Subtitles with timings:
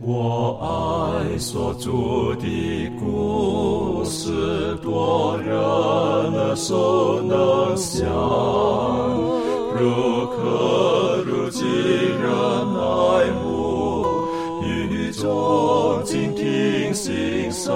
[0.00, 8.04] 我爱所住的故事，多人耳熟能想，
[9.72, 12.28] 如可如今人
[12.74, 14.04] 爱慕，
[14.64, 17.72] 宇宙静听心声，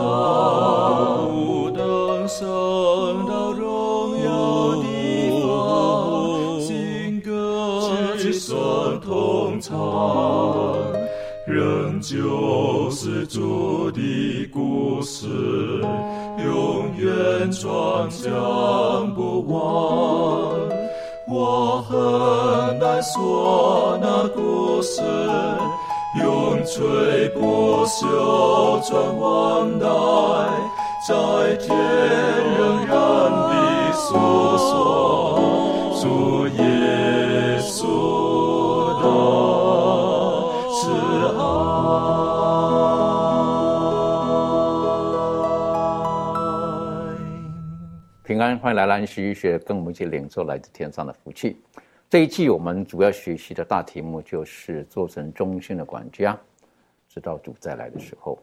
[18.10, 19.58] 讲不完。
[21.30, 25.02] 我很难说那故事，
[26.22, 29.86] 永垂不朽传万代，
[31.06, 31.68] 在天
[32.58, 32.90] 仍然
[33.30, 34.06] 的诉
[34.56, 34.68] 说
[36.00, 36.62] 主耶
[37.60, 37.82] 稣
[48.56, 51.60] 欢迎来兰溪学，跟我们一起领受来自天上的福气。
[52.08, 56.38] 这一季我们主要学习的大题目就是做成中心的管家，
[57.10, 58.38] 直到主再来的时候。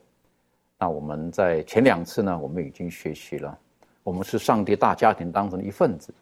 [0.77, 3.57] 那我们在前两次呢，我们已经学习了，
[4.03, 6.13] 我们是上帝大家庭当中的一份子，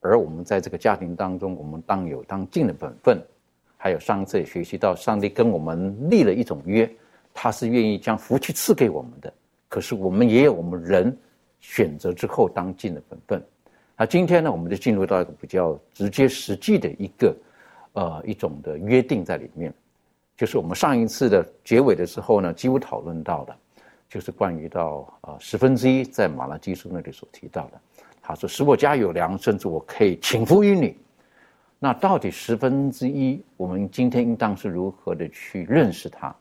[0.00, 3.18] 而我们在这个家庭当中，我们当有当尽的本分。
[3.78, 6.90] 还有上次也学习到，上帝跟我们立了一种约，
[7.32, 9.32] 他是愿意将福气赐给我们的。
[9.68, 11.16] 可是我们也有我们人。
[11.60, 13.44] 选择之后当尽的本分，
[13.96, 17.36] 那今天呢，我们就进入到一个比较直接实际的一个，
[17.94, 19.72] 呃，一种的约定在里面，
[20.36, 23.56] 就是我们上一次的结尾的时候呢，几乎讨论到的，
[24.08, 27.80] 就是关于到呃十分之一在马拉基书那里所提到的，
[28.22, 30.96] 他说使我家有粮，甚至我可以请服于你。
[31.78, 36.34] 那到底十分之一，我们今天应当是如何的去认识它？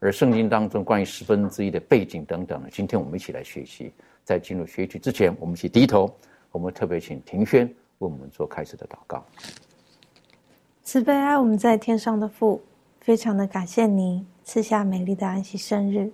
[0.00, 3.92] 而圣经当中关于十分之一的背景等等呢，今天我们一起来学习。
[4.24, 6.10] 在进入学习之前，我们一起低头。
[6.50, 9.24] 我们特别请庭轩为我们做开始的祷告。
[10.82, 12.62] 慈悲爱我们在天上的父，
[13.00, 16.10] 非常的感谢你赐下美丽的安息生日。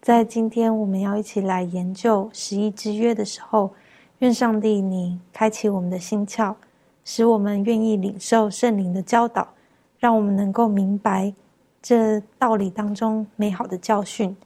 [0.00, 3.72] 在今天我们要一起来研究十一之约的时候，
[4.18, 6.54] 愿上帝你开启我们的心窍，
[7.04, 9.48] 使我们愿意领受圣灵的教导，
[9.98, 11.32] 让我们能够明白
[11.80, 14.36] 这道理当中美好的教训。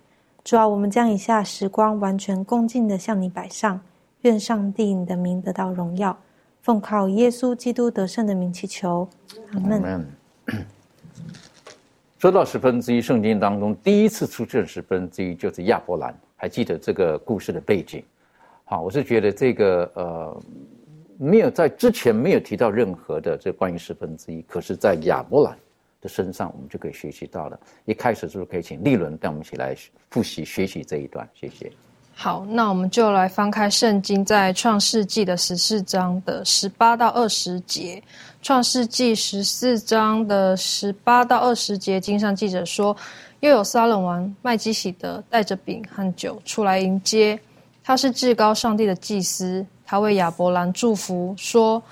[0.43, 3.81] 主啊，我们将以下时光完全恭敬的向你摆上，
[4.23, 6.19] 愿上帝你的名得到荣耀，
[6.63, 9.09] 奉靠耶稣基督得胜的名祈求，
[9.53, 10.07] 阿门。
[12.19, 18.03] 说到十分之一，圣经当中第一次出现十分之一就是亚伯兰，还记得这个故事的背景？
[18.65, 20.43] 好，我是觉得这个呃，
[21.19, 25.57] 没有在之前没有提到任何的这关于十分之一，可是在亚伯兰。
[26.01, 27.59] 的身上，我们就可以学习到了。
[27.85, 29.77] 一开始就是可以请立伦带我们一起来
[30.11, 31.71] 复习学习这一段，谢谢。
[32.15, 38.03] 好，那我们就来翻开圣经，在创世纪的十四章的十八到二十节。
[38.43, 42.95] 创世纪十四章的十八到二十节，经上记者说，
[43.41, 47.39] 又有撒冷王麦基喜德带着饼和酒出来迎接，
[47.83, 51.83] 他是至高上帝的祭司，他为亚伯兰祝福说。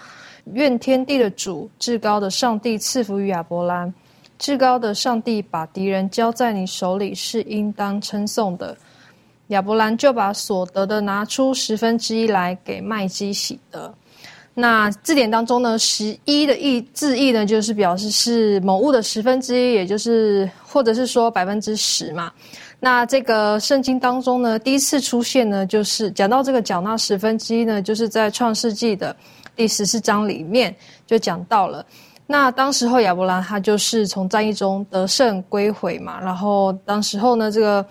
[0.55, 3.93] 愿天地的主，至高的上帝赐福于亚伯兰。
[4.39, 8.77] 至高的上帝把敌人交在你手里，是应当称颂的。
[9.49, 13.93] 亚伯兰就把所得的拿出十分之一来给麦基喜德。
[14.55, 22.31] 那字典当中呢，十一的意字义呢，就是表示是某物的十分之一，也就是或者是说百分之十嘛。
[22.79, 29.17] 那这个圣经当中呢，第一次出现呢，就是讲到这个缴纳十分之一呢，就是在创世纪的。
[29.59, 30.73] 第十四章里面
[31.05, 31.85] 就讲到了，
[32.29, 37.85] 那当时候亚伯兰他就是从战役中得胜归回嘛，然后当时候呢，这个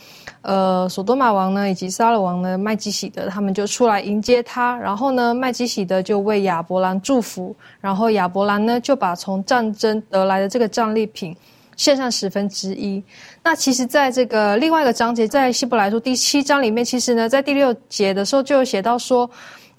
[0.44, 11.36] 呃索多玛王呢以及撒勒王呢麦基喜德他们就出来迎接他，然后呢麦基喜德就为亚伯兰祝福，然后亚伯兰呢就把从战争得来的这个战利品
[11.76, 13.04] 献上十分之一。
[13.44, 19.30] 那其实，在这个另外一个章节，在希伯来书第七章里面，其实呢在第六节的时候就有写到说。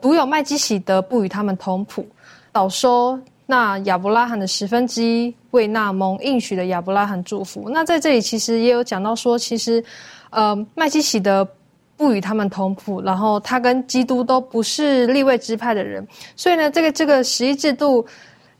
[0.00, 2.06] 独有麦基喜德不与他们同谱，
[2.52, 7.68] 倒收那亚伯拉罕的十分之一，为那蒙应许的亚伯拉罕祝福。
[7.70, 9.82] 那在这里其实也有讲到说，其实，
[10.30, 11.46] 呃，麦基喜德
[11.96, 16.06] 不与他们同谱，然后他跟基督都不是立位支派的人，
[16.36, 18.06] 所以呢，这个这个十一制度。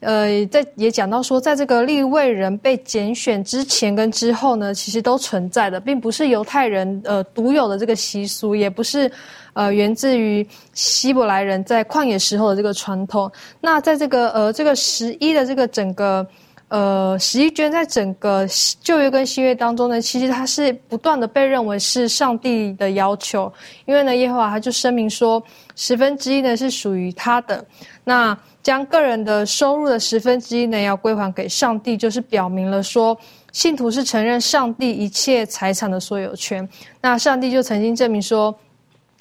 [0.00, 9.10] 呃，在也讲到说，在这个立位人被拣选之前跟之后呢，其实都存在的，并不是犹太人呃独有的这个习俗，也不是
[9.54, 13.30] 呃源自于希伯来人在旷野时候的这个传统。
[13.60, 16.24] 那在这个呃这个十一的这个整个
[16.69, 18.47] 呃，十一捐在整个
[18.82, 23.50] 旧约跟新约当中呢，其实它是不断的被认为是上帝的要求，
[23.87, 25.43] 因为呢，耶和华他就声明说，
[25.76, 27.65] 十分之一呢是属于他的。
[28.05, 33.17] 那将个人的收入的十分之一呢要归还给上帝，就是表明了说，
[33.50, 36.69] 信徒是承认上帝一切财产的所有权。
[37.00, 38.55] 那上帝就曾经证明说，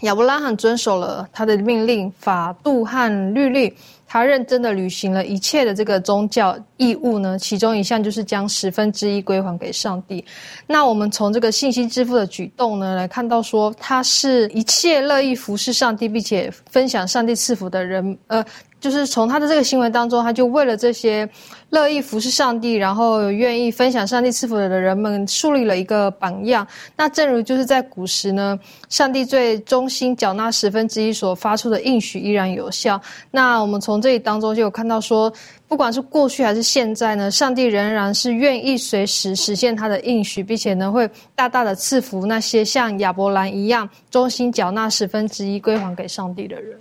[0.02, 3.74] 亚伯拉罕遵守了他的命令、法度和律例。
[4.08, 10.24] 他认真的履行了一切的这个宗教义务呢，其中一项就是将十分之一归还给上帝。
[10.66, 18.44] 那我们从这个信息支付的举动呢，来看到说，他是一切乐意服侍上帝并且分享上帝赐福的人，呃。
[18.88, 21.28] 就是从他的这个行为当中，他就为了这些
[21.72, 26.66] 乐意服侍上帝，然后愿意分享上帝赐福的人们，树立了一个榜样。
[26.96, 28.58] 那正如就是在古时呢，
[28.88, 32.98] 上帝最忠心缴纳十分之一所发出的应许依然有效。
[33.30, 35.30] 那我们从这里当中就有看到说，
[35.68, 46.80] 不管是过去还是现在呢，上帝仍然是愿意随时实现他的应许，并且呢会大大的赐福那些像亚伯兰一样忠心缴纳十分之一归还给上帝的人。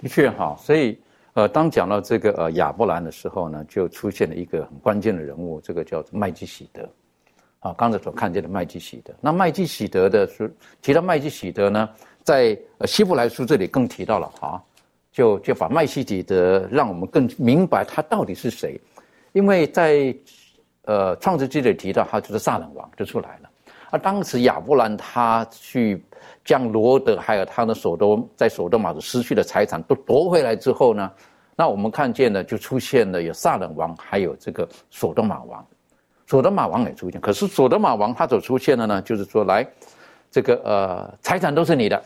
[0.00, 0.96] 的确哈，所以。
[1.34, 6.86] 呃，当讲到这个呃亚伯兰的时候呢，就出现了一个很关键的人物，这个叫做麦基喜德，
[7.60, 9.14] 啊，刚才所看见的麦基喜德。
[9.18, 11.88] 那麦基喜德的是提到麦基喜德呢，
[12.22, 14.62] 在希伯来书这里更提到了哈，
[15.10, 18.78] 就就把麦基喜德让我们更明白他到底是谁，
[19.32, 20.14] 因为在
[20.84, 23.48] 呃创世纪里提到他就是撒冷王就出来了，
[23.90, 26.04] 而当时亚伯兰他去。
[26.44, 31.10] 将罗德还有他的所多在所多玛的失去的财产都夺回来之后呢，
[31.54, 35.64] 那我们看见呢，就出现了有萨冷王，还有这个所多玛王，
[36.26, 37.20] 所多玛王也出现。
[37.20, 39.66] 可是所多玛王他所出现的呢，就是说来，
[40.30, 42.02] 这个呃财产都是你的，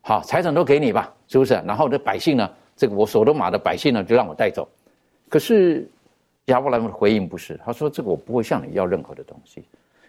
[0.00, 1.54] 好财产都给你吧，是不是？
[1.66, 4.66] 然后这百姓呢，这个我所多玛的百姓呢，就让我带走。
[5.28, 5.86] 可是
[6.46, 9.64] 亚伯兰的回应不是，他说这个我不会向你要任何的东西。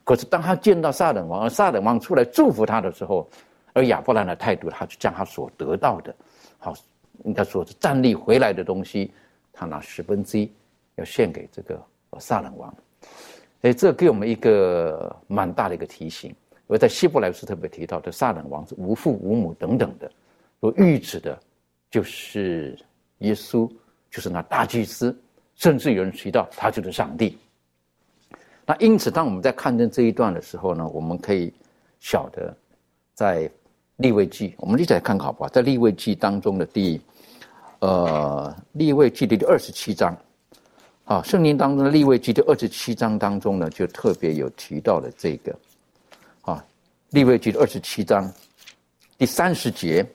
[0.08, 3.30] 可是，当他见到撒冷王，而撒冷王出来祝福他的时候，
[3.74, 6.16] 而亚伯兰的态度，他就将他所得到的，
[6.58, 6.74] 好，
[7.26, 9.12] 应该说是战利回来的东西，
[9.52, 10.50] 他拿十分之一
[10.96, 11.78] 要献给这个
[12.20, 12.74] 撒冷王。
[13.64, 16.30] 哎，这给我们一个蛮大的一个提醒。
[16.32, 20.10] 因为在希伯来书特别提到的撒冷王是无父无母等等的，
[20.62, 21.38] 所预指的，
[21.92, 22.80] 就是
[23.18, 23.70] 耶稣，
[24.10, 25.14] 就是那大祭司，
[25.56, 27.38] 甚至有人提到他就是上帝。
[28.70, 31.54] 那因此，当我们在看见这一段的时候呢，我们可以
[32.02, 32.54] 晓得，
[33.14, 33.50] 在
[33.96, 35.50] 立位记，我们一起来看好不好？
[35.50, 37.00] 在立位记当中的第，
[37.80, 40.14] 呃，立位记的第二十七章，
[41.06, 45.56] 啊，圣经当中的立位记的二十七章当中呢，就特别有提到了这个，
[46.42, 46.62] 啊，
[47.12, 48.30] 立位记的二十七章
[49.18, 50.06] 第三十节，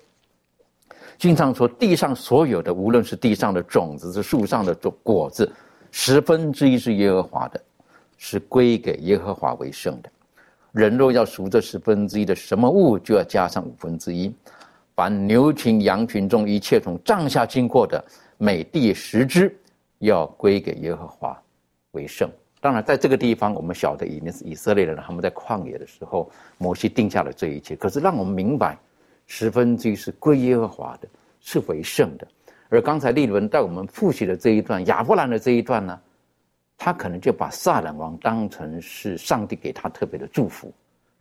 [1.17, 5.51] 经常说地上所有的，无论是地上的种子，是树上的种果子，
[5.91, 7.59] 十分之一是耶和华的。
[8.25, 10.09] 是归给耶和华为圣的。
[10.71, 14.33] 人若要赎这十分之一的什么物，就要加上五分之一。
[14.95, 18.03] 凡牛群、羊群中一切从帐下经过的，
[18.39, 19.53] 每地十只，
[19.99, 21.37] 要归给耶和华
[21.91, 22.31] 为圣。
[22.61, 27.75] 当然，在这个地方，我们晓得以以色列人他们在旷野的时候，摩西定下了这一切。
[27.75, 28.79] 可是，让我们明白，
[29.27, 31.09] 十分之一是归耶和华的，
[31.41, 32.29] 是为圣的。
[32.69, 35.99] 而刚才利伦带我们复习的这一段亚伯兰的这一段呢？
[36.85, 40.73] 他可能就把撒冷王当成是上帝给他特别的祝福，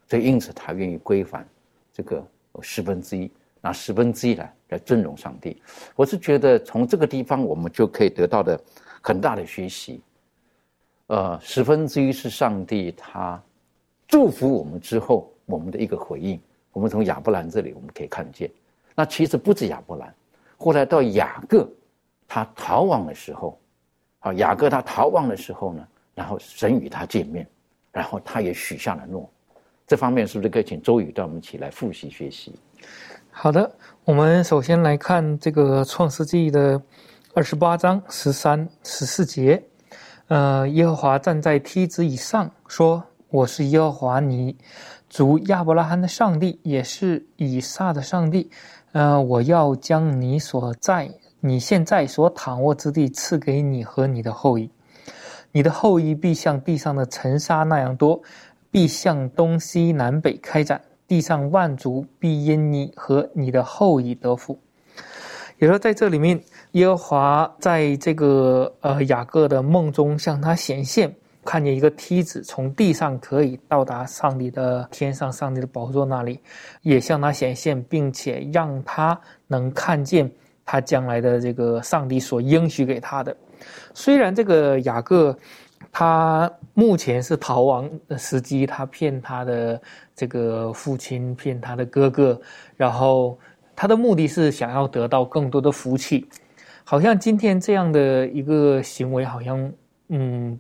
[0.08, 1.46] 所以因此他愿意归还
[1.94, 2.26] 这个
[2.64, 3.30] 十分之一，
[3.62, 5.62] 拿十分之一来来尊荣上帝。
[5.96, 8.60] 我是觉得从这个地方我们就可以得到的
[9.04, 10.02] 很大的学习。
[11.06, 13.40] 呃，十分之一是上帝他
[14.08, 16.42] 祝福我们之后我们的一个回应。
[16.74, 18.50] 我们从亚伯兰这里我们可以看见，
[18.96, 20.12] 那其实不止亚伯兰，
[20.58, 21.70] 后来到雅各
[22.28, 23.56] 他逃亡的时候。
[24.24, 27.46] 好，雅各他逃亡的时候呢，然后神与他见面，
[27.92, 29.28] 然后他也许下了诺。
[29.88, 32.54] 这方面是不是可以请周宇带我们一起来复习学习？
[33.32, 33.70] 好的，
[34.06, 36.80] 我们首先来看这个创世纪的
[37.34, 39.62] 二十八章十三、十四节。
[40.28, 44.56] 呃，耶和华站在梯子以上，说：“我是耶和华你
[45.10, 48.52] 主亚伯拉罕的上帝，也是以撒的上帝。
[48.92, 51.10] 呃，我要将你所在。”
[51.44, 54.70] 你现在所躺卧之地赐给你和你的后裔，
[55.52, 58.22] 你的后裔必像地上的尘沙那样多，
[58.70, 64.58] 必向东西南北开展，地上万族必因你和你的后裔得福。
[65.58, 66.40] 也说在这里面，
[66.74, 71.12] 耶和华在这个呃雅各的梦中向他显现，
[71.44, 76.40] 看见一个梯子从地上可以到达上帝的天上，上帝的宝座那里，
[76.84, 80.32] 也向他显现，并且让他能看见。
[80.66, 83.36] 他将来的这个上帝所应许给他的，
[83.94, 85.38] 虽然这个雅各
[85.92, 89.82] 他目前是逃亡的时机，他骗他的
[90.16, 92.40] 这个父亲，骗他的哥哥，
[92.78, 93.38] 然后
[93.76, 96.28] 他的目的是想要得到更多的福气。
[96.84, 99.72] 好像今天这样的一个行为，好像
[100.10, 100.60] 嗯，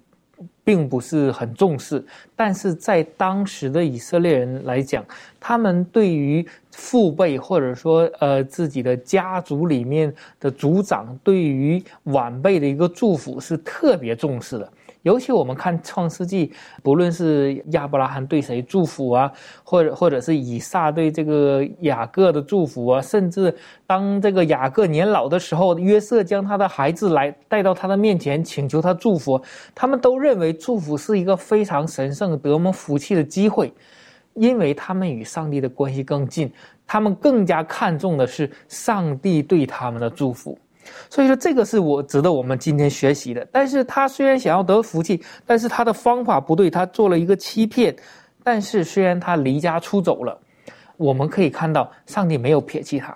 [0.64, 2.04] 并不是很重视。
[2.36, 5.06] 但是在当时的以色列人来讲，
[5.40, 14.72] 他们对于父辈或者说呃自己的家族里面的族长，对于晚辈的一个祝福是特别重视的。
[15.04, 16.48] 尤其我们看《创世纪》，
[16.84, 19.32] 不论是亚伯拉罕对谁祝福啊，
[19.64, 23.52] 或者或者是以撒对这个雅各的祝福啊，甚至
[23.88, 29.42] 当这个雅各年老的时候，约瑟将他的孩子来带到他的面前，请求他祝福，
[29.74, 33.74] 他们都认为祝福是一个非常神圣、得蒙福气的机会，
[34.36, 36.52] 因为他们与上帝的关系更近，
[36.86, 40.56] 他们更加看重的是上帝对他们的祝福。
[41.10, 43.48] 所以说，这个是我值得我们今天学习的。
[43.52, 47.96] 但是他虽然想要得福气，但是他的方法不对，他做了一个欺骗。
[48.44, 50.36] 但是虽然他离家出走了，
[50.98, 53.16] 我们可以看到，上帝没有撇弃他，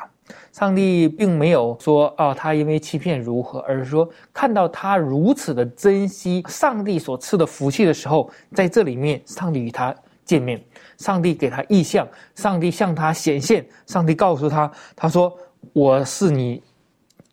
[0.51, 9.95] 上帝并没有说啊，他因为欺骗如何，而是说看到他如此的珍惜上帝所赐的福气的时候，在这里面，上帝与他
[10.25, 10.63] 见面，
[10.97, 15.35] 上帝给他意象，上帝向他显现，上帝告诉他，他说
[15.73, 16.61] ：“我是你。”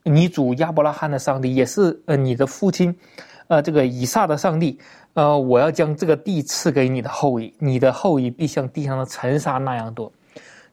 [0.05, 2.95] 你主亚伯拉罕的上帝也是呃你的父亲，
[3.49, 4.79] 呃这个以撒的上帝，
[5.15, 10.11] 呃我要将这个地赐给你的后裔，你的后裔必像地上的尘沙那样多。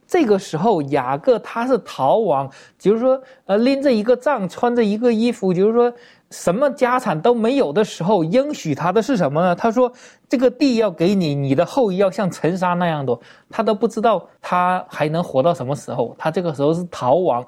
[0.08, 5.94] 这个时候雅各他是逃亡，就是说呃拎着一个杖，穿着一个衣服，就是说
[6.32, 9.56] 什么家产都没有的时候，应许他的是什么呢？
[9.56, 9.92] 他说
[10.28, 13.22] 这个地要给你，你的后裔要像尘沙那样多。
[13.52, 17.46] 他都不知道他还能活到什么时候，他这个时候是逃亡。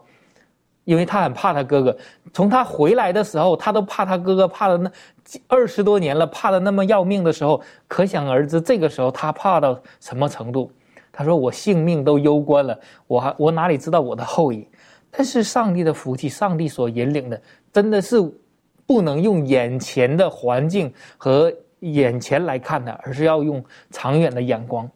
[0.83, 1.97] 因为他很怕他哥哥，
[2.33, 4.91] 从他回来的时候，他都怕他哥哥，怕的那
[5.47, 10.71] 二十多年了，怕的那么要命的时候，可想而知，这个时候他怕到什么程度。
[11.13, 14.65] 他说：“我性命都攸关了，我还我哪里知道我的后裔？
[15.11, 17.39] 但是上帝的福气，上帝所引领的，
[17.73, 18.15] 真的是
[18.85, 24.89] 不能用眼前的环境和眼前来看的，而是要用长远的眼光。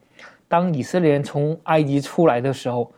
[0.48, 2.90] 当以色列人从埃及出来的时候，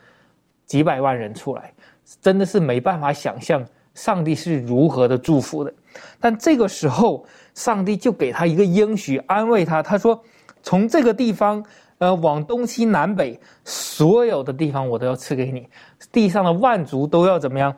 [0.67, 1.73] 几百万人出来。”
[2.21, 5.73] 真的是没办法想象上帝是如何的祝福的，
[6.19, 9.81] 但这个时候，上帝就给他一个应许，安慰他。
[9.81, 10.21] 他说
[10.61, 11.65] ：“从这个地方，
[11.97, 15.67] 呃，往东西南北，所有的地方我都要赐给你，
[16.11, 17.75] 地上的万族都要怎么样？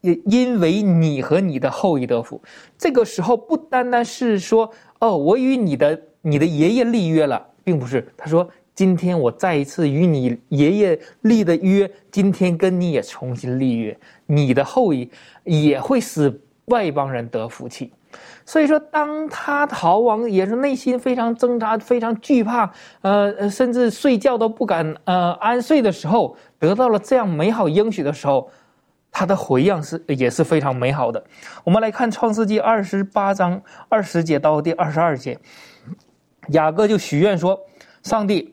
[0.00, 2.42] 也因为你和你的后裔得福。”
[2.76, 8.48] 这个时候不单单是说：“哦，我与你的你的爷爷立约了，并不是。”他说。
[8.76, 15.10] 今天我再一次与你爷爷立的约，今天跟你也重新立约，你的后裔
[15.44, 17.90] 也会使外邦人得福气。
[18.44, 28.50] 所以说，当他逃亡，也是内心非常挣扎、非常惧怕，呃，甚至睡觉都不敢呃安睡的时候，得到了这样美好应许的时候，
[29.10, 31.24] 他的回应是也是非常美好的。
[31.64, 35.38] 我们来看创世纪二十八章二十节到第二十二节，
[36.50, 37.58] 雅各就许愿说
[38.04, 38.52] ：“上帝。”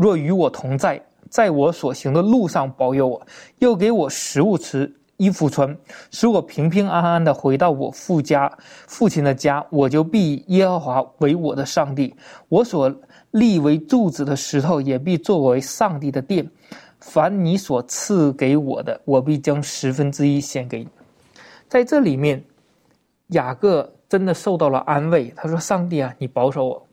[0.00, 3.20] 若与我同在，在我所行的路上保佑我，
[3.58, 5.76] 又给我食物吃、衣服穿，
[6.10, 8.50] 使我平平安安的回到我父家、
[8.88, 12.14] 父亲的家，我就必耶和华为我的上帝。
[12.48, 12.90] 我所
[13.32, 16.50] 立为柱子的石头，也必作为上帝的殿。
[17.00, 20.88] 凡你所赐给我的，我必将十分之一献给你。
[21.68, 22.42] 在这里面，
[23.28, 25.30] 雅各真的受到了安慰。
[25.36, 26.86] 他说：“上帝啊，你保守我，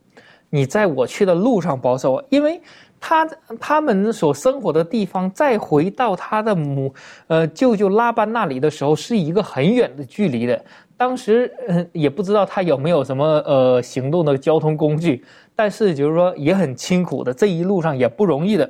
[0.50, 2.60] 你在我去的路上保守我，因为。”
[3.00, 3.24] 他
[3.60, 6.92] 他们所生活的地方，再回到他的母，
[7.28, 10.64] 呃，舅舅拉班那里的时候，是一个很远的距离的。
[10.96, 15.24] 当时，嗯，也不知道他有没有什么呃行动的交通工具，
[15.54, 18.68] 但是就是说也很辛苦的，这一路上也不容易的。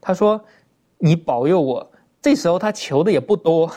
[0.00, 0.42] 他说
[0.98, 1.88] ：“你保佑我。”
[2.20, 3.70] 这时候他求的也不多，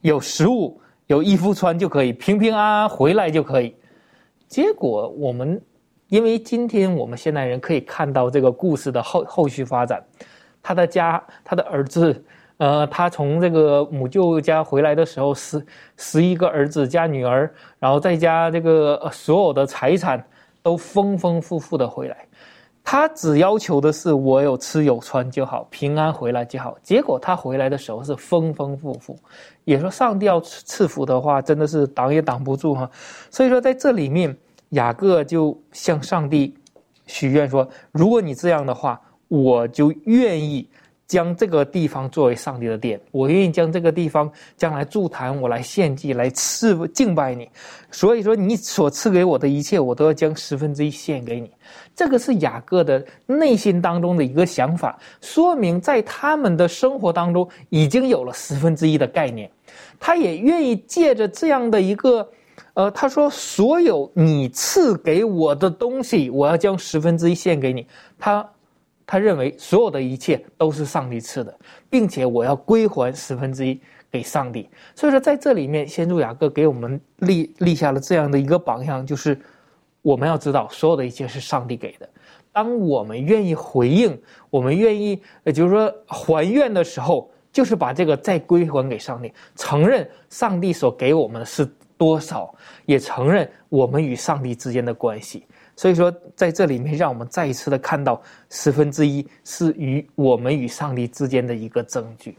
[0.00, 3.74] 有食物、有衣服穿就可以，平平安安回来就可以。
[4.48, 5.60] 结果我们。
[6.08, 10.02] 因为今天我们现代人可以看到这个故事的后后续发展，
[10.62, 12.24] 他的家，他的儿子，
[12.56, 15.62] 呃，他从这个母舅家回来的时候，十
[15.98, 20.24] 十一个儿子加女儿，然后再加这个所有的财产
[20.62, 22.16] 都丰丰富富的回来，
[22.82, 26.74] 他只要求的是我有吃有穿就好，平安回来就好。
[26.82, 29.14] 结果他回来的时候是丰丰富富，
[29.64, 32.90] 也说上帝要赐福的话，真的是挡也挡不住哈。
[33.30, 34.34] 所以说在这里面。
[34.70, 36.54] 雅各就向上帝
[37.06, 40.68] 许愿说：“如果你这样的话，我就愿意
[41.06, 47.48] 将这个地方作为上帝的殿，我愿意将这个地方将来筑坛，我来献祭，来赐敬拜你。
[47.90, 51.50] 所以说，你所赐给我的一切，我都要将十分之一献给你。
[51.96, 59.50] 这个是雅各的内心当中的一个想法，说明在他们的生活当中已经有了十分之一的概念。
[59.98, 62.28] 他也愿意借着这样的一个，
[62.78, 67.84] 呃，他说：“所有你赐给我的东西，我要将十分之一献给你。”
[68.16, 68.48] 他。
[69.10, 71.58] 他认为所有的一切都是上帝赐的，
[71.88, 73.80] 并且我要归还十分之一
[74.10, 74.68] 给上帝。
[74.94, 79.40] 所以说，在这里面，先祖雅各给我们立立下了这样的一个榜样，就是
[80.02, 82.06] 我们要知道，所有的一切是上帝给的。
[82.52, 84.20] 当我们愿意回应，
[84.50, 91.66] 我们愿意，也就是说还愿的时候，就是把这个再归还给上帝，承认上帝所给我们的是
[91.98, 92.54] 多少，
[92.86, 95.44] 也承认我们与上帝之间的关系。
[95.76, 102.36] 所以说，在这里面，让我们再一次的看到十分之一是与我们与上帝之间的一个证据。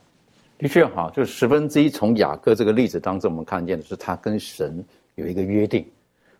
[0.57, 1.89] 的确，哈，就是十分之一。
[1.89, 4.83] 从雅各这个例子当中，我们看见的是他跟神
[5.15, 5.85] 有一个约定。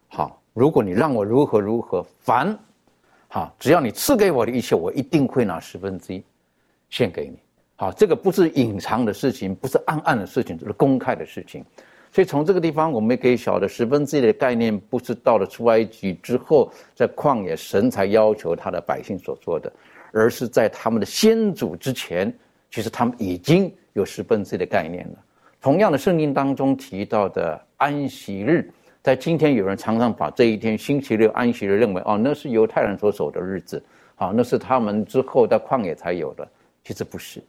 [0.09, 2.57] 好，如果你让我如何如何，凡，
[3.29, 6.21] 好，只要你赐给我的一切，我一定会拿十分之一
[6.89, 7.37] 献给你。
[7.77, 11.63] 好，这个不是隐藏的事情，不是暗暗的事情，这是公开的事情。
[12.11, 19.71] 所以从这个地方，我们也可以晓得十分之一的概念，不是到了出埃及之后，在旷野神才要求他的百姓所做的，
[20.11, 22.33] 而是在他们的先祖之前，
[22.71, 25.17] 其实他们已经有十分之一的概念了。
[25.61, 28.71] 同样的，圣经当中提到的安息日，
[29.03, 33.83] 在今天有人常常把这一天星期六安息日认为哦，那是犹太人所守的日子，
[34.15, 36.47] 好，那是他们之后在旷野才有的，
[36.83, 37.39] 其实不是。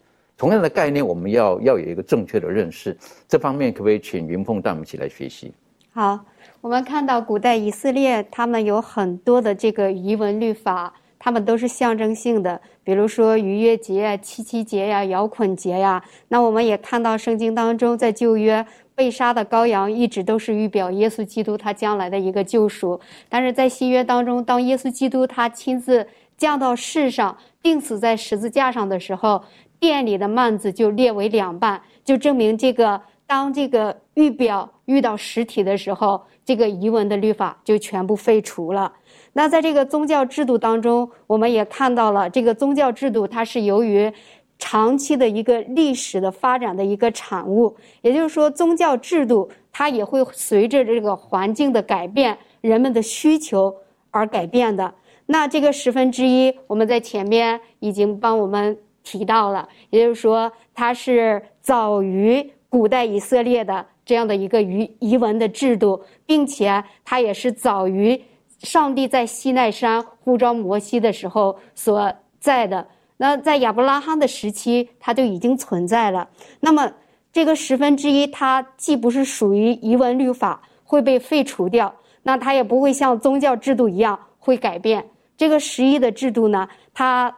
[0.41, 2.97] 同样的概念，我们要要有一个正确的认识。
[3.29, 5.53] 这方面可不可以请云凤带我们一起来学习？
[5.93, 6.19] 好，
[6.63, 16.03] 我们看到古代以色列，他们有很多的这个遗文律法，他们都是象征性的，比如说逾越节呀、七七节呀、摇捆节呀。
[16.29, 22.99] 那我们也看到圣经当中，在旧约被杀的羔羊一直都是预表耶稣基督他将来的一个救赎。
[23.29, 29.45] 但是在新约当中，当耶稣基督他亲自降到世上，钉死在十字架上的时候。
[29.81, 38.93] 店里的幔子就裂为两半，就证明这个当这个玉表遇到实体的时候，这个遗文的律法就全部废除了。
[39.33, 44.13] 那在这个宗教制度当中，我们也看到了这个宗教制度，它是由于
[44.59, 47.75] 长期的一个历史的发展的一个产物。
[48.03, 53.75] 也就是说，宗教制度它也会随着这个环境的改变、人们的需求
[54.11, 54.93] 而改变的。
[55.27, 58.77] 那这个十分之一，我们在前面已经帮我们。
[59.03, 68.23] 提到了，也就是说，它是早于古代以色列的这样的一个遗遗文的制度，并且它也是早于
[68.59, 72.87] 上帝在西奈山呼召摩西的时候所在的。
[73.17, 76.29] 那在亚伯拉罕的时期，它就已经存在了。
[76.61, 76.93] 那么，
[77.33, 85.05] 这个十分之一，它既不是属于遗文律法会被废除掉，那它也不会像宗教制度一样会改变。
[85.37, 87.35] 这个十一的制度呢，它。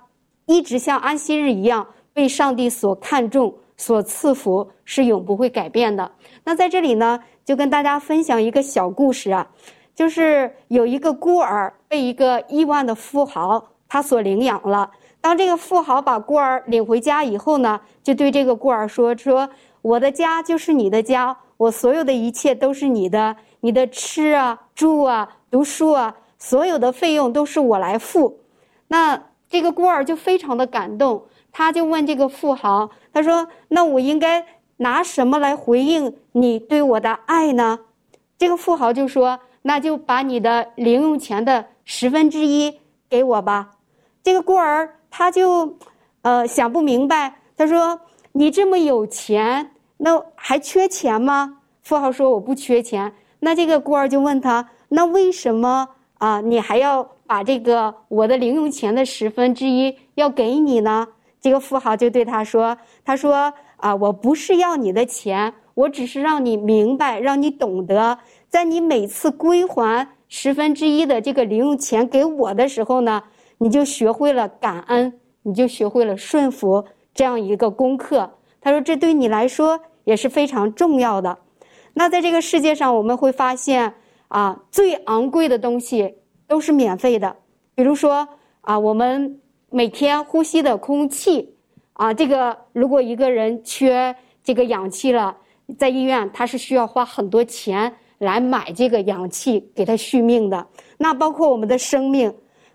[0.47, 6.11] 一直像安息日一样被上帝所看重、所赐福，是永不会改变的。
[6.45, 9.47] 那在这里呢，就跟大家分享一个小故事啊，
[9.95, 14.91] 就是有一个孤儿被一个亿万的富豪他所领养了。
[15.21, 19.49] 当这个富豪把孤儿领回家以后呢，就对这个孤儿说：“说
[19.81, 28.41] 我的家就是你的家，我所有的一切都是你的，你的吃啊、住啊、读书啊，所有的费用都是我来付。”
[28.89, 29.23] 那。
[29.53, 34.47] 这个孤儿就非常的感动，他就问这个富豪：“他说，那我应该
[34.79, 37.81] 拿什么来回应你对我的爱呢？”
[38.39, 43.73] 这个富豪就说：“那就把你的零用钱的十分之一给我吧。”
[44.25, 45.77] 这个孤儿他就，
[46.23, 48.01] 呃，想不明白，他说
[48.33, 56.41] ：“你这么有钱，那还缺钱吗？”富豪说：“我不缺钱。”那这个孤儿就问他：“那为什么啊？
[56.41, 61.09] 你还要？”把这个我的零用钱的十分之一要给你呢，
[61.41, 68.19] 这个富豪就对他说：“他说啊，我不是要你的钱，我只是让你明白，让你懂得，
[68.51, 73.23] 在你每次归还十分之一的这个零用钱给我的时候呢，
[73.57, 78.31] 你就学会了感恩，你就学会了顺服这样一个功课。
[78.61, 81.39] 他说这对你来说也是非常重要的。
[81.95, 83.95] 那在这个世界上，我们会发现
[84.29, 86.17] 啊，最昂贵的东西。”
[86.53, 87.35] 都是免费的，
[87.75, 88.29] 比如说
[88.61, 91.55] 啊，我们每天呼吸的空气
[91.95, 95.35] 啊，这个如果一个人缺这个氧气了，
[95.79, 100.67] 在医院他是需要花很多钱来买这个氧气给他续命的。
[100.99, 102.31] 那包括我们的生命，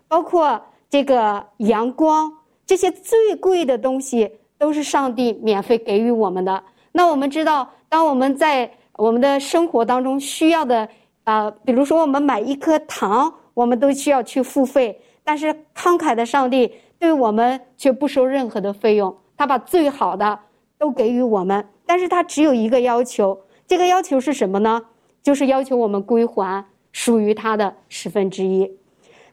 [0.08, 0.60] 包括
[0.90, 2.32] 这个阳光，
[2.66, 6.64] 这些最贵的东西都是上帝免费给予我们的。
[6.90, 10.88] 那我们知道，当我们在我们的生活当中需要的，
[11.22, 20.38] 啊，比如说我们买一颗糖，我们都需要去付费，但是慷慨的上帝对我们却不收任何的费用，他把最好的
[20.78, 24.80] 都给予我们，但是他只有一个要求，这个要求是什么呢？
[25.24, 28.70] 就是要求我们归还属于他的十分之一。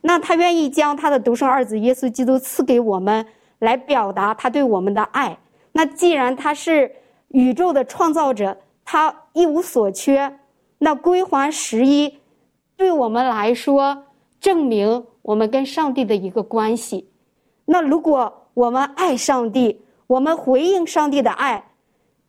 [0.01, 3.23] 那他愿意将他的独生儿子耶稣基督赐给我们，
[3.59, 5.37] 来表达他对我们的爱。
[5.73, 6.91] 那既然他是
[7.27, 10.39] 宇宙的创造者，他一无所缺，
[10.79, 12.17] 那归还十一，
[12.75, 14.03] 对我们来说
[14.45, 17.09] 证明我们跟上帝的一个关系。
[17.65, 21.71] 那如果我们爱上帝，我们回应上帝的爱，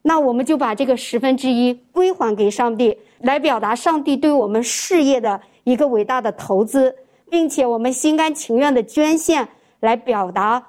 [0.01, 6.97] 那我们就把这个十分之一归还给上帝，来表达上帝对我们事业的一个伟大的投资。
[7.29, 9.47] 并且我们心甘情愿的捐献，
[9.81, 10.69] 来表达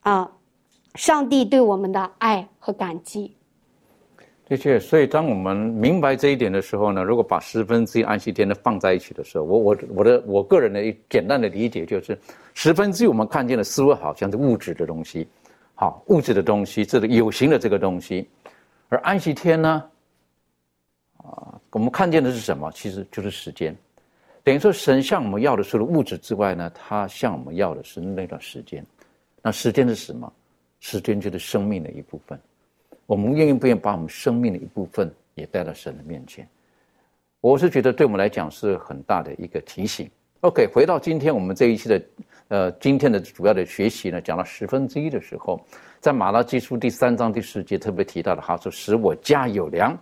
[0.00, 0.32] 啊，
[0.94, 3.35] 上帝对我们的爱和感激。
[4.48, 12.16] 的确，所以当我们明白这一点的时候呢，如果把十分之一安息天的放在一起的时候，我我我的我个人的一简单的理解就是，
[12.54, 15.26] 十分之一我们看见的似乎好像是物质的东西，
[15.74, 18.28] 好物质的东西，这个有形的这个东西，
[18.88, 19.82] 而安息天呢，
[21.16, 22.70] 啊，我们看见的是什么？
[22.72, 23.76] 其实就是时间。
[24.44, 28.86] 等于说，神向我们要的除了物质之外呢，他向我们要的是那段时间。
[29.42, 30.32] 那时间是什么？
[30.78, 32.38] 时间就是生命的一部分。
[33.06, 36.46] 我们愿意不愿意把我们生命的一部分也带到神的面前？
[37.40, 40.10] 我是觉得对我们来讲是很大的一个提醒。
[40.40, 42.02] OK，回到今天我们这一期的，
[42.48, 45.60] 呃，今天的主要的学习呢，讲到十分之一的时候，
[46.00, 49.96] 在马拉基书第三章第十节特别提到的，他说：“使我家有粮。”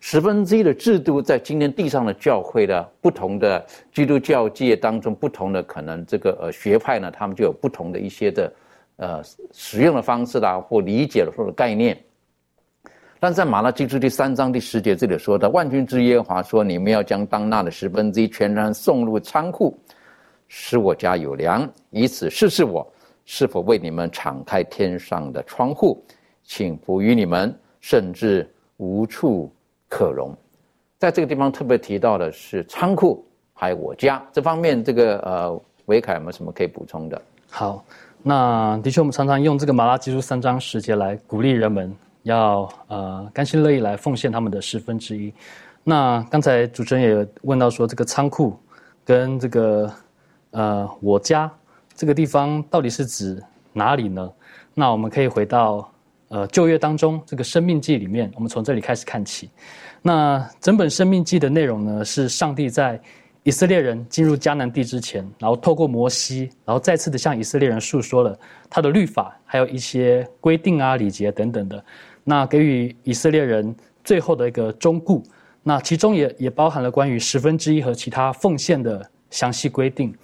[0.00, 8.52] 十分之一的制度，在今天地上的教会的不同的基督教界当中，不同的可能这个呃学派呢，他们就有不同的一些的
[8.96, 11.98] 呃使用的方式啦，或理解的或者概念。
[13.24, 19.74] 但在马拉基书第三章第十节这里说的，万军之耶和华说：“你们要将当纳的十分之一全然送入仓库，
[20.46, 22.86] 使我家有粮，以此试试我
[23.24, 26.04] 是否为你们敞开天上的窗户，
[26.42, 29.50] 请不与你们，甚至无处。”
[29.88, 30.36] 可容，
[30.98, 37.22] 在这个地方特别提到的是仓库，还有我家这方面，这个呃，维凯有没有什么可以补充的？
[37.48, 37.82] 好，
[38.22, 41.90] 那的确，我们常常用这个马拉基书三章十节来鼓励人们
[42.24, 45.32] 要呃甘心乐意来奉献他们的十分之一。
[45.84, 48.58] 那刚才主持人也问到说，这个仓库
[49.04, 49.90] 跟这个
[50.50, 51.50] 呃我家
[51.94, 53.40] 这个地方到底是指
[53.72, 54.30] 哪里呢？
[54.74, 55.88] 那我们可以回到
[56.28, 59.48] 呃旧约当中这个生命记里面，我们从这里开始看起。
[60.02, 63.00] 那整本《生命记》的内容呢，是上帝在
[63.42, 71.84] 以色列人进入迦南地之前，然后透过摩西，然后再次的向以色列人诉说了他的律法，还有一些规定啊、礼节等等的，
[72.24, 75.22] 那给予以色列人最后的一个忠固。
[75.62, 80.14] 那其中也也包含了关于十分之一和其他奉献的详细规定。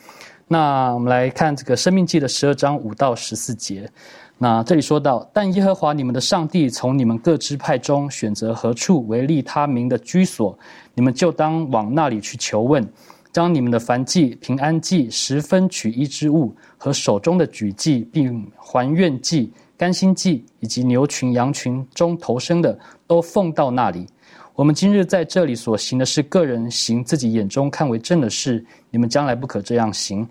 [0.47, 3.89] 那我们来看这个《生命记》的十二章五到十四节。
[4.37, 10.59] 那这里说到，但耶和华你们的上帝从你们各支派中选择何处为立他名的居所，
[10.95, 12.87] 你们就当往那里去求问，
[13.33, 24.07] 将你们的燔祭、平安祭、十分取一之物和手中的举祭，并还愿祭、甘心祭以及牛群、羊群中投生的，都奉到那里。
[24.55, 30.29] 我们今日在这里所行的是个人行自己眼中看为正的事，你们将来不可这样行。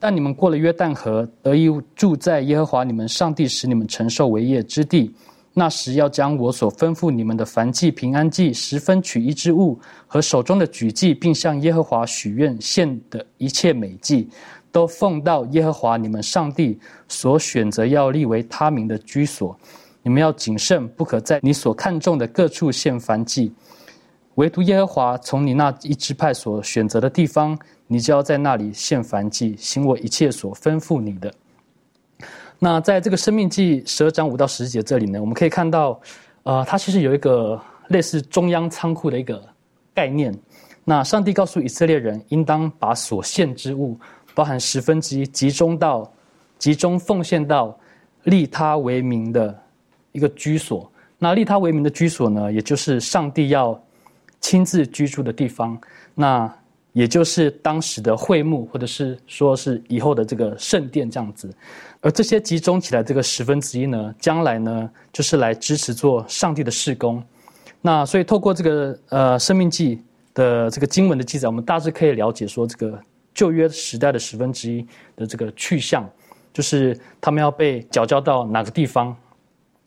[0.00, 5.14] 但你们过了约旦河，得以住在耶和华你们上帝使你们承受为业之地。
[5.54, 14.28] 那时要将我所吩咐你们的凡祭、平安祭、十分取一之物和手中的举祭，并向耶和华许愿献的一切美祭，
[14.72, 19.56] 都奉到耶和华你们上帝所选择要立为他名的居所。
[20.02, 23.52] 你们要谨慎，不可在你所看重的各处献燔祭，
[24.34, 27.56] 唯独耶和华从你那一支派所选择的地方。
[27.86, 31.30] 你就要在那里献燔祭，行我一切所吩咐你的。
[32.58, 36.00] 那在这个生命记十二章五到十节这里呢，我们可以看到，
[36.44, 39.44] 呃，它其实有一个类似中央仓库的一个
[39.92, 40.34] 概念。
[40.84, 43.98] 那上帝告诉以色列人，应当把所献之物，
[44.34, 46.10] 包含十分之一，集中到
[46.58, 47.78] 集中奉献到
[48.24, 49.56] 利他为名的
[50.12, 50.90] 一个居所。
[51.18, 53.80] 那利他为名的居所呢，也就是上帝要
[54.40, 55.80] 亲自居住的地方。
[56.14, 56.52] 那
[56.92, 61.50] 也就是当时的会幕，或者是说是以后的这个圣殿这样子，
[62.02, 67.22] 而这些集中起来这个十分之一呢，将来呢就是来支持做上帝的事工。
[67.80, 70.02] 那所以透过这个呃生命记
[70.34, 73.00] 的这个经文的记载，我们大致可以了解说这个
[73.34, 76.08] 旧约时代的十分之一的这个去向，
[76.52, 79.16] 就是他们要被缴交到哪个地方。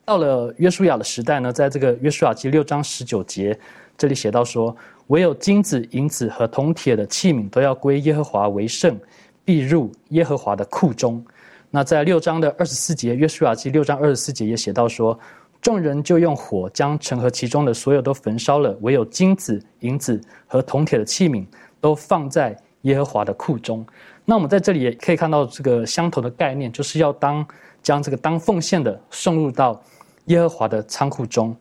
[0.04, 3.58] 到了约书亚的时代呢，在这个约书亚记六章十九节，
[3.98, 4.74] 这里写到说
[5.08, 8.96] ：“唯有金子、银子和铜铁的器皿都要归耶和华为圣，
[9.44, 11.24] 必入耶和华的库中。”
[11.70, 15.18] 那在六章的二十四节，约书亚记六章二十四节也写到说
[15.60, 21.44] ：“众人就用火将盛和其中的所有都焚烧了，唯有金子、银子和铜铁的器皿
[21.80, 22.56] 都放在
[22.86, 23.86] 耶和华的库中。”
[24.24, 27.46] 那我们在这里也可以看到这个相同的概念，就是要当
[27.82, 29.80] 将这个当奉献的送入到。
[30.26, 31.56] 耶和华的仓库中，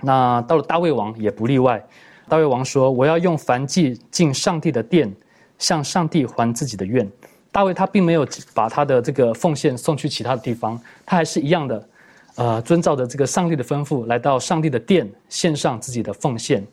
[0.00, 1.78] 那到了大卫王也不例外。
[2.26, 5.14] 大卫王说：“我要用燔祭进上帝的殿，
[5.58, 7.06] 向上帝还自己的愿。”
[7.52, 11.88] 大卫他并没有把他的这个奉献送去其他的地方，他还是一样的，
[12.36, 16.66] 呃，遵照着这个上帝的吩咐，来到上帝的殿，献上自己的奉献。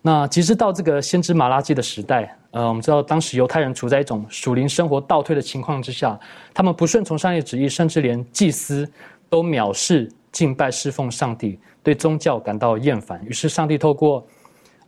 [0.00, 6.18] 那其实到这个先知马拉基的时代，呃，我们知道当时犹太人处在一种属灵生活倒退的情况之下，
[6.54, 8.88] 他们不顺从上帝旨意，甚至连祭司
[9.28, 10.08] 都藐视。
[10.30, 13.24] 敬拜侍奉上帝，对宗教感到厌烦。
[13.24, 14.26] 于是上帝透过，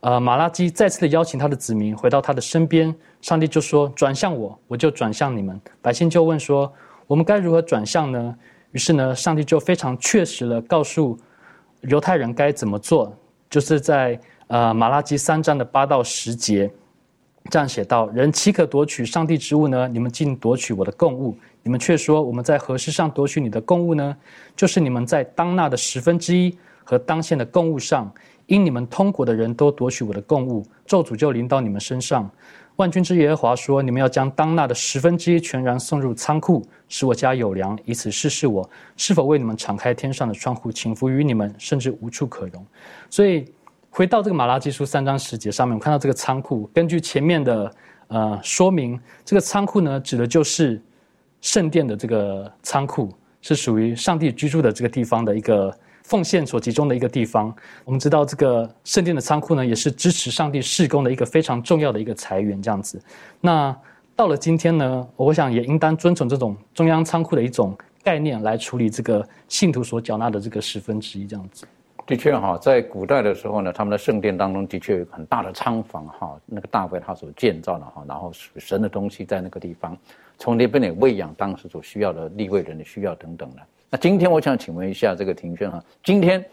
[0.01, 2.93] 呃马拉基再次的邀请他的子民回到他的身边。
[3.21, 6.69] 上帝就说：“转向我，我就转向你们。”百姓就问说
[7.07, 8.35] ：“我们该如何转向呢？”
[8.73, 11.17] 于是呢，上帝就非常确实的告诉
[11.83, 13.15] 犹太人该怎么做，
[13.49, 16.69] 就是在呃马拉基三章的八到十节。
[17.49, 19.87] 这样写道：“人岂可夺取上帝之物呢？
[19.87, 21.37] 你们竟夺取我的供物！
[21.63, 24.15] 你们却说我们在何事上夺取你的供物呢？
[24.55, 28.11] 就是你们在当纳的十分之一和当献的供物上，
[28.47, 32.29] 因你们通国的人都夺取我的供物，咒诅就临到你们身上。
[32.75, 42.65] 万军之耶和华说：你们要将当纳的十分之一全然送入仓库，使我家有粮，以此试试我是否为你们敞开天上的窗户，倾福于你们，甚至无处可容。
[43.09, 43.45] 所以。”
[43.97, 46.69] 回到这个马拉基书三章十节上面，我看到这个仓库。
[46.71, 47.75] 根据前面的
[48.09, 50.79] 呃说明，这个仓库呢，指的就是
[51.41, 57.51] 圣殿的这个仓库，是属于上帝居住的这个地方的一个奉献所集中的一个地方。
[57.85, 62.61] 我们知道，这个圣殿的仓库呢，也是支持上帝事工的一个非常重要的一个财源。
[62.61, 63.01] 这样子，
[63.41, 63.75] 那
[64.15, 71.65] 到了今天呢，我想也应当遵从这种中央仓库的一种概念来处理这个信徒所缴纳的这个十分之一这样子。
[72.07, 79.95] 的确哈，在古代的时候呢，他们的圣殿当中的确有很大的仓房哈，那个大卫他所建造的哈，然后神的东西在那个地方，
[80.37, 83.61] 从那边也喂养当时所需要的立位人的需要等等的。
[83.89, 86.43] 那今天我想请问一下这个庭轩哈，今天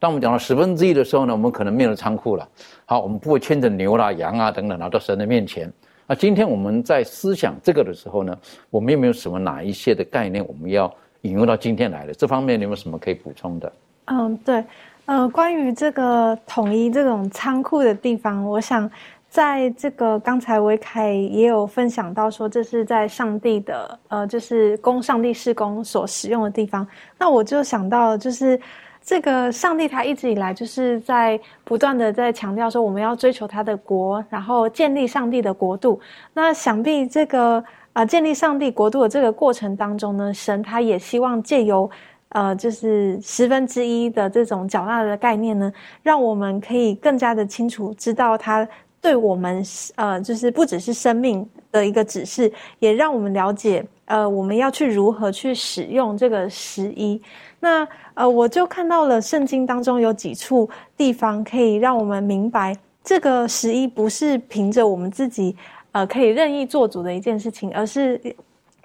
[0.00, 2.48] 当我们讲到十分之一的时候呢，我们可能没有仓库了，
[2.84, 5.72] 好，我们不会牵着牛啦、羊啊等等拿到神的面前。
[6.08, 8.36] 那今天我们在思想这个的时候呢，
[8.68, 12.12] 我们有没有什么哪一些的概念我们要引用到今天来的？
[12.12, 13.72] 这方面你有没有什么可以补充的？
[14.06, 14.62] 嗯，对。
[15.06, 18.90] 呃，关于这个统一这种仓库的地方，我想
[19.28, 26.86] 在这个刚才维凯也有分享到说，这是在上帝的呃，就是供上帝施工所使用的地方。
[27.18, 28.58] 那我就想到，就是
[29.02, 36.00] 这个上帝他一直以来就是在不断的在强调说，我们要追求他的国，然后建立上帝的国度。
[36.32, 37.62] 那想必这个
[37.92, 41.90] 啊，建立上帝国度的这个过程当中呢，神他也希望借由。
[42.34, 48.68] 呃，就是十分之一的这种缴纳的概念呢，让我们可以更加的清楚知道它
[49.00, 49.62] 对我们
[49.94, 57.22] 呃，就是不只是生命的一个指示，也让我们了解呃，我们要去如何去使用这个十一。
[57.60, 65.54] 那呃，我就看到了圣经当中有几处地方可以让我们明白，这个十一不是凭着我们自己
[65.92, 68.20] 呃可以任意做主的一件事情，而是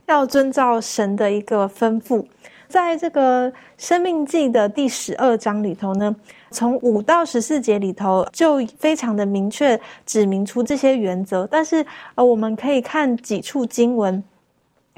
[0.05, 2.23] 要遵照神的一个吩咐。
[2.69, 6.15] 在这个《生命记》的第十二章里头呢，
[6.51, 11.47] 从五到十四节里头就非常的明确指明出这些原则。
[11.49, 14.23] 但是，呃，我们可以看几处经文，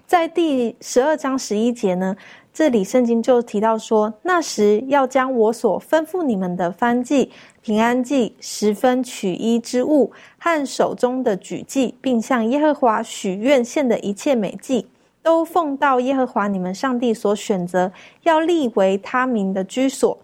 [0.06, 2.14] 在第十二章十一节呢，
[2.54, 7.32] 这里圣经就提到说：“那时要将我所吩咐你们的燔祭、
[7.62, 14.88] 平安祭、十分取一之物和手中的举祭，并向耶和华许愿献的一切美祭。”
[15.24, 17.92] 都奉到耶和华你们上帝所选择
[18.24, 20.18] 要立为他名的居所，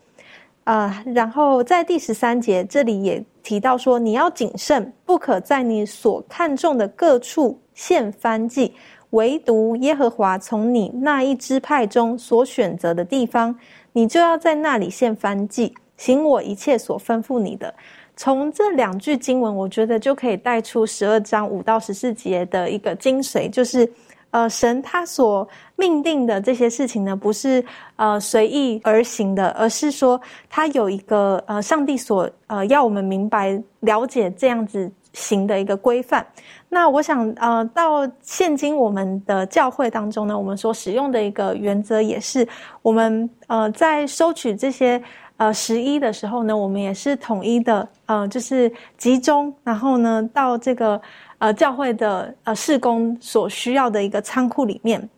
[0.63, 8.73] 啊，然后在第十三节这里也提到说，你要谨慎，不可在你所看重的各处献翻祭，
[9.11, 13.55] 唯独耶和华从你那一支派中所选择的地方，
[13.93, 17.73] 你就要在那里献翻祭，行我一切所吩咐你的。
[18.15, 23.87] 从这两句经文，我觉得就可以带出十二章五到十四节的一个精髓，就是。
[24.31, 27.63] 呃，神他所命定的这些事情呢，不是
[27.95, 36.25] 呃随意而行的，而是说他有一个呃上帝所呃要我们明白了解这样子行的一个规范。
[36.69, 42.45] 那我想，呃，到现今我们的教会当中呢，我们所使用的一个原则也是，
[42.81, 45.01] 我们呃在收取这些
[45.37, 51.01] 呃十一的时候呢，我们也是统一的，呃，就是集中，然后呢到这个
[51.39, 55.09] 呃教会的呃事工所需要的一个仓库里面。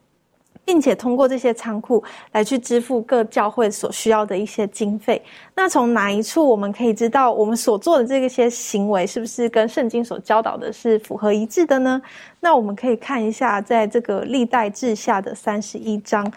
[0.66, 5.20] 并且通过这些仓库来去支付各教会所需要的一些经费。
[5.56, 12.00] 那从哪一处我们可以知道我们所做的这些行为是不是跟圣经所教导的是符合一致的呢？
[12.40, 16.32] 那我们可以看一下，在这个历代志下的三十一章，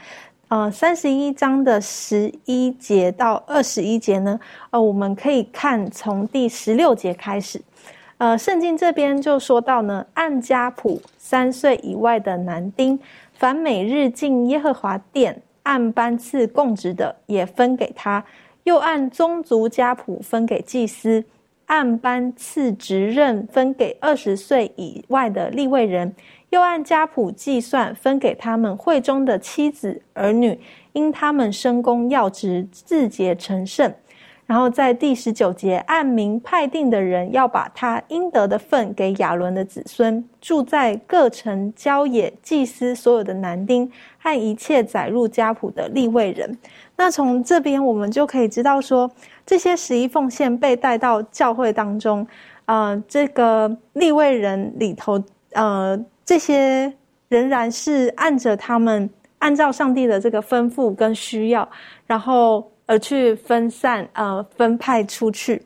[0.49, 4.40] 呃，三十一章的十一节到二十一节呢，
[4.71, 7.61] 呃，我们可以看从第十六节开始，
[8.22, 12.96] 呃，圣经这边就说到呢，按家谱三岁以外的男丁。
[13.32, 18.22] 凡每日进耶和华殿按班次供职的，也分给他；
[18.62, 21.24] 又按宗族家谱分给祭司，
[21.66, 26.08] 按班次职任分给二十岁以外的立位人；
[26.50, 30.56] 又按家谱计算分给他们会中的妻子儿女，
[30.92, 33.92] 因他们生功要职，自洁成圣。
[34.52, 46.54] 然后在第十九节，按名派定的人要把他应得的份给亚伦的子孙，住在各城郊野祭司所有的男丁和一切载入家谱的立位人。
[46.96, 49.10] 那从这边我们就可以知道说，
[49.46, 52.26] 这些十一奉献被带到教会当中，
[52.66, 55.18] 呃，这个立位人里头，
[55.52, 56.92] 呃，这些
[57.30, 61.66] 仍然是按着他们按照上帝的这个吩咐跟需要，
[62.06, 62.70] 然后。
[62.87, 65.62] 而去分散呃分派出去。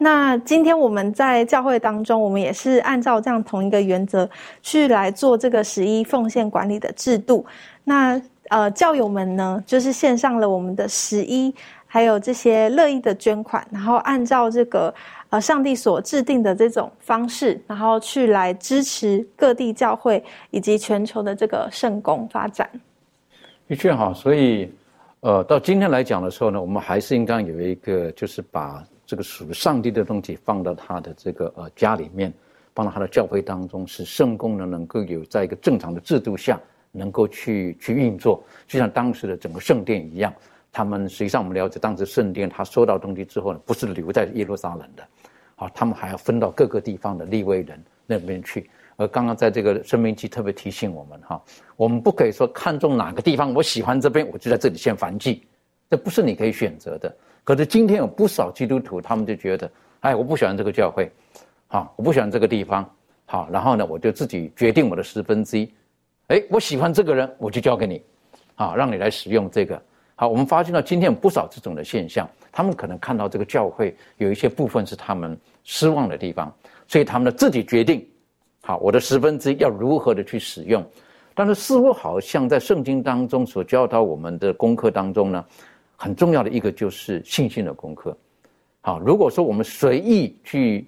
[0.00, 4.28] 那今天我们在教会当中，我们也是按照这样同一个原则
[4.62, 7.44] 去来做这个十一奉献管理的制度。
[7.82, 11.52] 那呃教友们呢，就是献上了我们的十一，
[11.84, 14.94] 还有这些乐意的捐款，然后按照这个
[15.30, 22.70] 呃上帝所制定的这种方式，然后去来支持各地教会以及全球的这个圣公发展。
[23.66, 24.72] 的确好，所以。
[25.20, 32.32] 呃，到今天来讲的时候呢，我们还是应该有一个，就是把这个属于上帝的东西放到他的这个呃家里面，
[32.72, 36.60] 放到他的教会当中，使圣功呢能够有在一个正常的制度下
[36.92, 40.32] 能够去去运作，就像当时的整个圣殿一样。
[40.70, 45.02] 他们实际上我们了解，当时圣殿他收到东西之后呢，不是留在耶路撒冷的，
[45.56, 48.70] 啊，他们还要分到各个地方的立位人那边去。
[48.98, 51.40] 而刚刚在这个生命期特别提醒我们哈，
[51.76, 55.46] 我们不可以说看中哪个地方，我喜欢这边，我就在这里献燔祭，
[55.88, 57.16] 这不是你可以选择的。
[57.44, 61.08] 可是今天有不少基督徒，他们就觉得，哎，我不喜欢这个教会，
[61.68, 62.84] 好，我不喜欢这个地方，
[63.24, 65.72] 好，然后呢，我就自己决定我的十分之一，
[66.26, 68.02] 哎，我喜欢这个人，我就交给你，
[68.56, 69.80] 好，让你来使用这个。
[70.16, 76.52] 好，我们发现到今天有不少这种的现象，他们可能看到这个教会有一些部分是他们失望的地方，
[76.88, 78.04] 所以他们呢自己决定。
[78.68, 80.84] 好，我的十分之一要如何的去使用？
[81.34, 85.42] 但是似乎好像在圣经当中所教导我们的功课当中呢，
[85.96, 88.14] 很重要的一个就是信心的功课。
[88.82, 90.86] 好，如果说我们随意去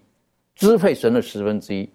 [0.55, 1.89] 支配神的十分之一，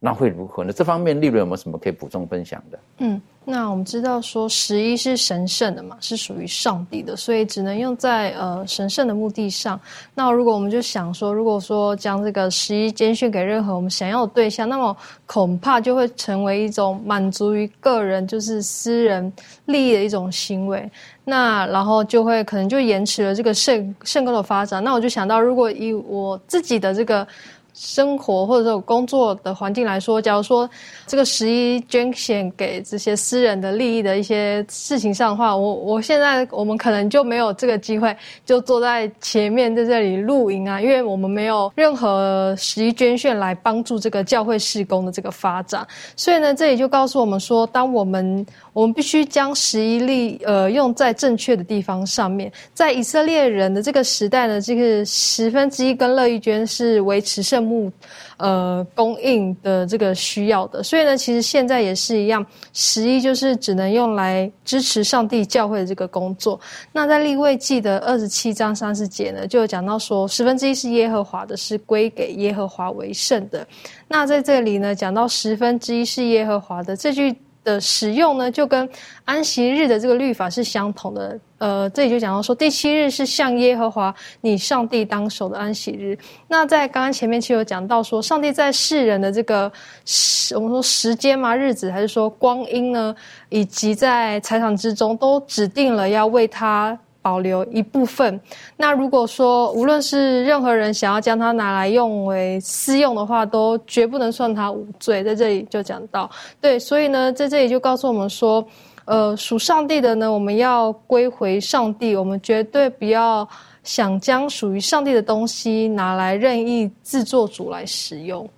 [0.00, 0.72] 那会如何呢？
[0.72, 2.78] 这方面利润有没有什么可以补充分享的？
[2.98, 3.22] 嗯。
[3.44, 9.80] 那我们知道说十一是神圣的嘛，是属于上帝的，所以只能用在呃神圣的目的上。
[10.14, 19.32] 那如果我们就想说，如果说将这个十一捐献给任何我们想要的对象，那么恐怕就会成为一种满足于个人就是私人
[19.64, 20.88] 利益的一种行为。
[21.24, 24.82] 那然后就会可能就延迟了这个圣圣歌的发展。
[24.84, 27.26] 那我就想到，如果以我自己的这个。
[27.74, 30.68] 生活或者说工作的环境来说，假如说
[31.06, 57.62] 这个十一捐献给这些私人的利益的一些事情上的话，我我现在我们可能就没有这个机会，就坐在前面在这里录音啊，因为我们没有任何十一捐献来帮助这个教会事工的这个发展，所以呢，这里就告诉我们说，当我们我们必须将十一粒呃用在正确的地方上面，在以色列人的这个时代呢，这个十分之一跟乐意捐是维持圣。
[57.62, 57.92] 目
[58.38, 66.60] 呃供应的这个需要的，所以呢，其实现在也是一样，十一就是只能用来支持上帝教会的这个工作。
[66.90, 73.64] 那在立位记的二十七章三十节呢，就有讲到说，十分之一是耶和华的，是归给耶和华为圣的。
[74.08, 77.32] 那在这里呢，讲到十分之一是耶和华的这句。
[77.64, 78.88] 的使用呢，就跟
[79.24, 81.38] 安息日的这个律法是相同的。
[81.58, 86.18] 呃，这里就讲到说，第七日是向耶和华你上帝当守的安息日。
[86.48, 89.70] 那在刚刚前面其实有讲到说，上帝在世人的这个
[90.04, 93.14] 时，我们说时间嘛，日子还是说光阴呢，
[93.48, 98.38] 以及在财产之中，都指定了要为他保留一部分。
[98.76, 105.22] 那如果说无论是任何人想要将它拿来用为私用的话，都绝不能算他无罪。
[105.22, 106.28] 在这里就讲到，
[106.60, 108.62] 对，所以呢，在这里就告诉我们说，
[109.04, 113.48] 呃，属上帝的呢，我们要归回上帝，我们绝对不要
[113.84, 118.48] 想将属于上帝的东西拿来任意自作主来使用。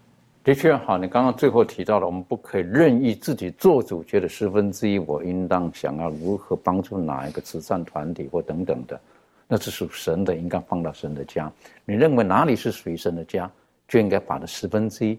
[0.44, 9.00] 的确好，你刚刚最后提到了，我们不可以任意自己做主，觉得十分之一我应当想要如何帮助哪一个慈善团体或等等的，
[9.48, 11.50] 那是属神的，应该放到神的家。
[11.86, 13.50] 你认为哪里是属于神的家，
[13.88, 15.18] 就应该把这十分之一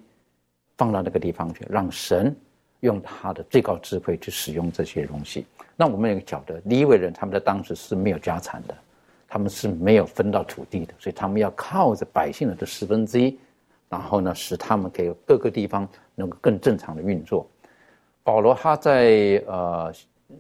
[0.78, 2.36] 放到那个地方去，让神
[2.82, 5.48] 用他的最高智慧去使用这些东西。
[5.76, 8.76] 那我们也晓得，第一位人他们在当时是没有家产的，
[9.28, 13.36] 他们是没有分到土地的，所以他们要靠着百姓的这十分之一。
[13.90, 17.48] 然后呢，使他们给各个地方能够更正常的运作。
[18.24, 19.94] 保罗他在呃《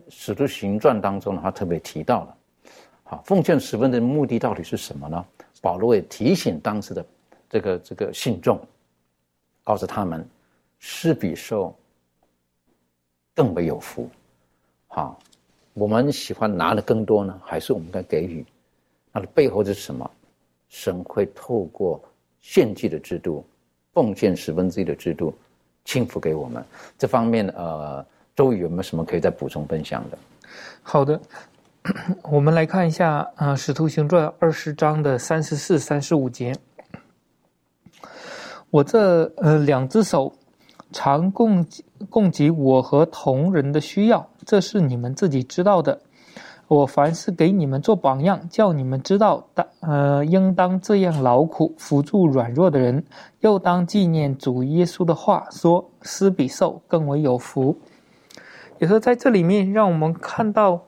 [0.10, 2.38] 使徒行传》当中呢，他特别提到了，
[3.04, 5.24] 好奉献十分的目的到底是什么呢？
[5.62, 7.06] 保罗也提醒当时的
[7.50, 8.60] 这个这个信众，
[9.64, 10.28] 告诉他们，
[10.80, 11.74] 施比受
[13.36, 14.10] 更为有福。
[14.88, 15.20] 好，
[15.74, 18.46] 我们喜欢拿的更多呢，还是我们该给予？
[19.14, 20.10] 它的背后是什么？
[20.68, 22.02] 神会透过。
[22.48, 23.44] 献祭的制度，
[23.92, 25.34] 奉献十分之一的制度，
[25.84, 26.64] 轻付给我们
[26.96, 30.18] 这方面，呃，周宇有没有什么可以再补充分享的？
[30.84, 31.20] 好的，
[32.30, 36.54] 我们来看一下啊，《使徒行传》二十章的三十四、三十五节。
[38.70, 40.32] 我这呃两只手
[40.92, 46.00] 常供给供给我和同人的需要，这是你们自己知道的。
[46.68, 53.04] 我凡是给你们做榜样，叫你们知道，当呃应当这样劳苦，扶助软弱的人，
[53.42, 57.78] 又当纪念主耶稣的话，说施比受更为有福。
[58.80, 60.82] 也是在这里面，让我们看到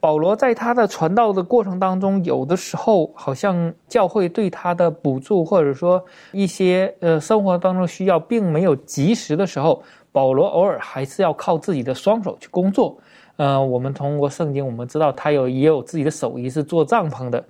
[0.00, 6.02] 保罗在他的传道的过程当中，有的时候好像教会对他的补助，或者说
[6.32, 12.96] 一些呃生活当中需要，并没有及时的时候，保罗偶尔还是要靠自己的双手去工作。
[13.36, 17.44] 呃，我们通过圣经，我们知道他有也有自己的手艺是做帐篷的。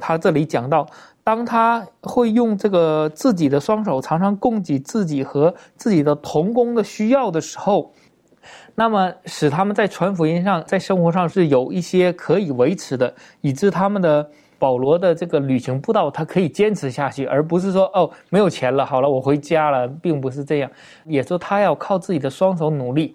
[0.00, 0.86] 他这里讲到，
[1.22, 7.92] 当他会用这个自己的双手，常常供给自己和自己的童工的需要的时候，
[8.74, 13.12] 那么使他们在传福音上，在生活上是有一些可以维持的，
[13.42, 14.26] 以致他们的
[14.58, 20.70] 保罗的这个旅行步道，他可以坚持下去，而不是说哦没有钱了，好了我回家了，并不是这样，
[21.04, 23.14] 也说他要靠自己的双手努力。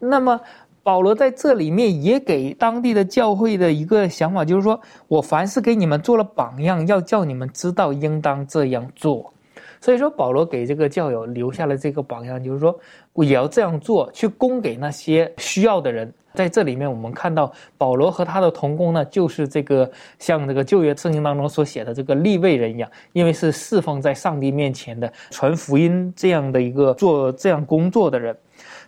[0.00, 0.40] 那么。
[0.82, 9.32] 保罗在这里面也给当地的教会的一个想法，就是说我凡是给你们做了榜样，要叫你们知道应当这样做。
[9.80, 12.78] 所以说，保罗给这个教友留下了这个榜样，就是说
[13.12, 16.12] 我也要这样做，去供给那些需要的人。
[16.34, 28.34] 在这里面，我们看到保罗和他的同工呢，就是这个像这个旧约圣经当中所写的这个立位人一样，因为是侍奉在上帝面前的传福音这样的一个做这样工作的人。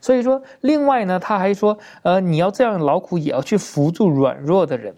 [0.04, 4.94] 所以说，另外呢，他还说，呃，你要这样劳苦，也要去扶助软弱的人。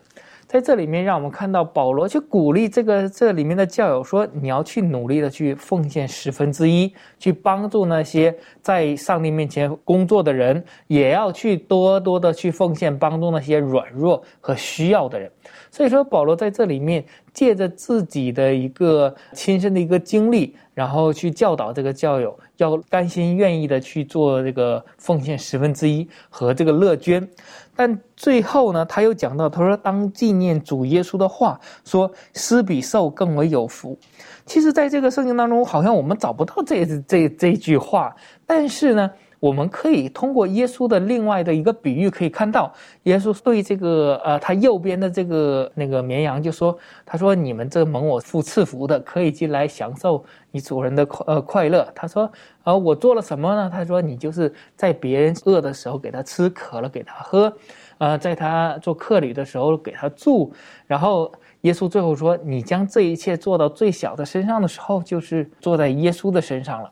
[0.48, 15.30] 在这里面，让我们看到保罗去鼓励这个这里面的教友说，你要去努力的去奉献十分之一，去帮助那些在上帝面前工作的人，也要去多多的去奉献，帮助那些软弱和需要的人。
[15.76, 17.04] 所以说，保罗在这里面
[17.34, 20.56] 借着自己的一个亲身的一个经历。
[20.72, 27.26] 然后去教导这个教友，要甘心愿意的去做这个奉献十分之一和这个乐捐，
[27.74, 33.98] 但最后呢，他又讲到，他说当纪念主耶稣的话，说施比受更为有福。
[34.44, 38.14] 其实，在这个圣经当中，好像我们找不到这这这句话，
[38.46, 39.10] 但是呢。
[39.38, 42.72] 我们可以通过耶稣的另外的一个比喻，可以看到
[43.02, 52.30] 耶稣对这个呃他右边的这个那个绵羊就说：“他说你们这蒙我父赐福的，可以进来享受你主人的快呃快乐。”他说
[52.64, 57.52] ：“啊，我做了什么呢？”他说：“你就是在别人饿的时候给他吃，渴了给他喝，
[57.98, 60.52] 呃，在他做客旅的时候给他住。”
[60.86, 61.30] 然后
[61.60, 66.90] 耶稣最后说：“你将这一切做到最小的身上的时候，就是坐在耶稣的身上了。”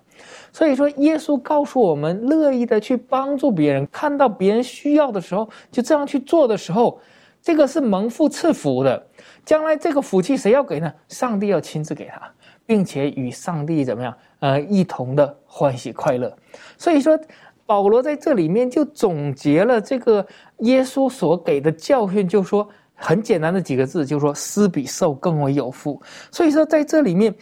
[0.52, 7.00] 所以说，耶稣告诉我们，乐意的去帮助别人，看到别人需要的时候，就这样去做的时候，
[7.42, 9.06] 这个是蒙福赐福的。
[9.44, 10.92] 将来这个福气谁要给呢？
[11.08, 12.22] 上帝要亲自给他，
[12.64, 14.16] 并且与上帝怎么样？
[14.38, 16.34] 呃，一同的欢喜快乐。
[16.78, 17.18] 所以说，
[17.66, 20.24] 保罗在这里面就总结了这个
[20.58, 26.00] 耶稣所给的教训，就说很简单的几个字，就说施比受更为有福。
[26.30, 27.34] 所以说，在这里面。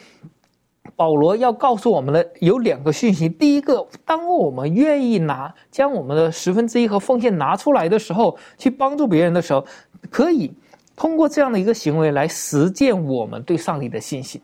[1.03, 9.66] 保罗要告诉我们的有两个讯息：第一个，当我们愿意拿将我们的十分之一和奉献拿出来的时候，去帮助别人的时候，
[10.12, 10.53] 可以
[10.94, 14.40] 通过这样的一个行为来实践我们对上帝的信心。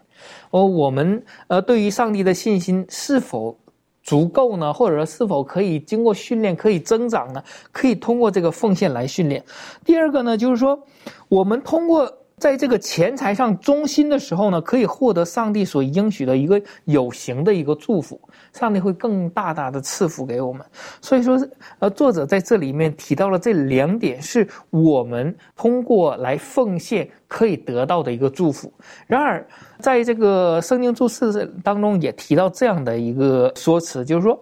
[0.51, 3.57] 而我们呃，对于上帝的信心是否
[4.03, 4.73] 足够呢？
[4.73, 7.41] 或者说是否可以经过训练可以增长呢？
[7.71, 9.45] 可以通过这个奉献来训练。
[9.85, 10.77] 第二个呢，就是说
[11.29, 12.13] 我们通过。
[12.39, 18.21] 在这个钱财上忠心的时候呢，可以获得上帝所应许的一个有形的一个祝福，
[18.53, 20.65] 上帝会更大大的赐福给我们。
[21.01, 21.39] 所以说，
[21.81, 28.73] 呃，作者在这里面提到了这两点，是我们通过来奉献可以得到的一个祝福。
[29.07, 29.45] 然而，
[29.81, 34.41] 在这个圣经注释当中也提到这样的一个说辞，就是说，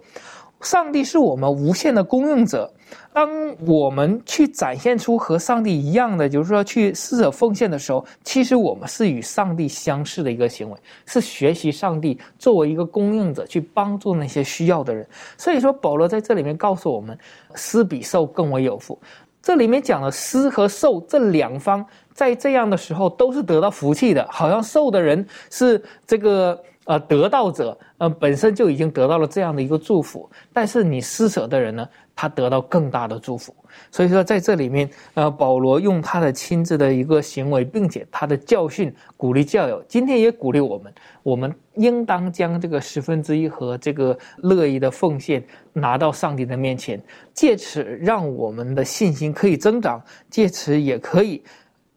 [0.60, 2.70] 上帝是我们无限的供应者。
[3.12, 3.30] 当
[3.66, 10.76] 我们去展现出和上帝一样的，就是说去施舍奉献的时候，其实我们是与上帝相似的一个行为，
[11.06, 15.06] 是学习上帝作为一个供应者去帮助那些需要的人。
[15.36, 17.18] 所以说，保罗在这里面告诉我们，
[17.54, 18.98] 施比受更为有福。
[19.42, 26.60] 这里面讲了施和受这两方，在这样的时候都是得到福气的，好像受的人是这个。
[26.86, 33.54] 呃，得到者呃本身就已经得到了这样的一个祝福，但是你施舍的人呢，他得到更大的祝福。
[33.90, 46.98] 所以说，在这里面，呃，保罗用他的亲自的一个行为，并且他的教训鼓励教友，今天也鼓励我们，我们应当将这个十分之一和这个乐意的奉献拿到上帝的面前，
[47.34, 51.42] 借此让我们的信心可以增长，借此也可以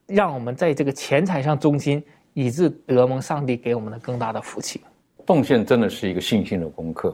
[0.05, 2.03] 让我们在这个钱财上忠心。
[2.39, 4.79] 以致得蒙上帝给我们的更大的福气。
[5.27, 7.13] 奉献真的是一个信心的功课，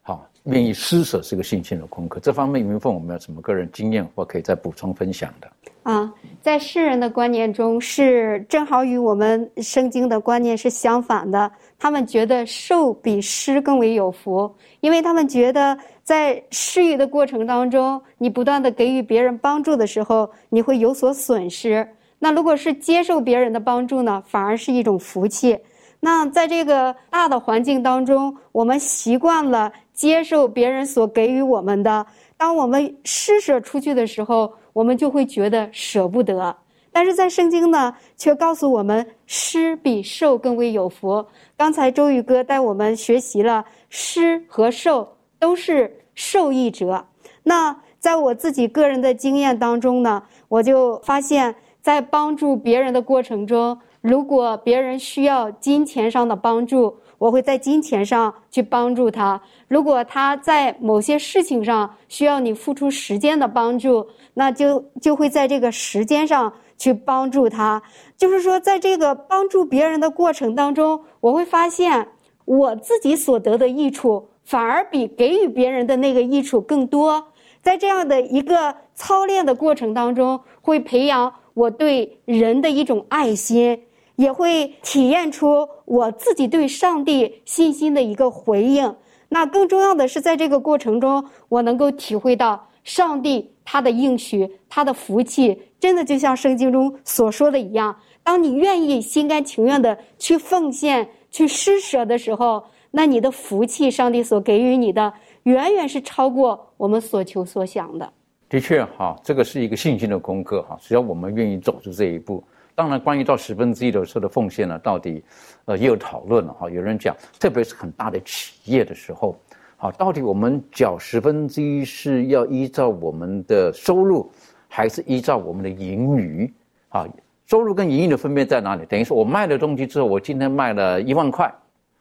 [0.00, 2.20] 好，愿意施舍是个信心的功课。
[2.20, 5.50] 这方面，云凤，我们有什么个人经验或可以再补充分享的？
[5.82, 11.50] 啊，在世人的观念中，是正好与我们圣经的观念是相反的。
[11.76, 21.86] 他们觉得受比施更为有福，因为他们觉得在施予的过程当中，你不断的给予别人帮助的时候，你会有所损失。
[22.22, 25.58] 那如果是接受别人的帮助呢，反而是一种福气。
[26.00, 32.06] 那在这个大的环境当中，我们习惯了接受别人所给予我们的，
[32.36, 36.54] 当我们施舍出去的时候，我们就会觉得舍不得。
[36.92, 41.24] 但是在圣经呢，却告诉我们施比受更为有福。
[41.56, 47.06] 刚才周宇哥带我们学习了施和受都是受益者。
[47.42, 51.54] 那在我自己个人的经验当中呢，我就发现。
[51.80, 67.82] 在帮助别人的过程中，如果别人需要金钱上的帮助，我会在金钱上去帮助他；如果他在某些事情上需要你付出时间的帮助，那就就会在这个时间上去帮助他。
[68.16, 72.08] 就是说，在这个帮助别人的过程当中，我会发现
[72.44, 77.28] 我自己所得的益处反而比给予别人的那个益处更多。
[77.62, 81.34] 在这样的一个操练的过程当中，会培养。
[81.54, 83.82] 我对人的一种爱心，
[84.16, 88.94] 也会体验出我自己对上帝信心的一个回应。
[89.28, 97.94] 那更重要的是，在这个过程中，我能够体会到上帝他的应许，他的福气，真的就像圣经中所说的一样。
[98.22, 105.12] 当你愿意心甘情愿的去奉献、去施舍的时候，那你的福气，上帝所给予你的，
[105.44, 108.12] 远远是超过我们所求所想的。
[108.50, 110.76] 的确，哈，这个是一个信心的功课，哈。
[110.80, 112.42] 只要我们愿意走出这一步，
[112.74, 115.22] 当然，关于到十分之一的时候的奉献呢，到底，
[115.66, 116.68] 呃，也有讨论了，哈。
[116.68, 119.38] 有人讲，特别是很大的企业的时候，
[119.76, 124.28] 好，到底我们缴十分之一是要依照我们的收入，
[124.66, 126.52] 还是依照我们的盈余？
[126.88, 127.06] 啊，
[127.46, 128.84] 收入跟盈余的分别在哪里？
[128.86, 131.54] 等于说我卖了东西之后，我今天卖了一万块，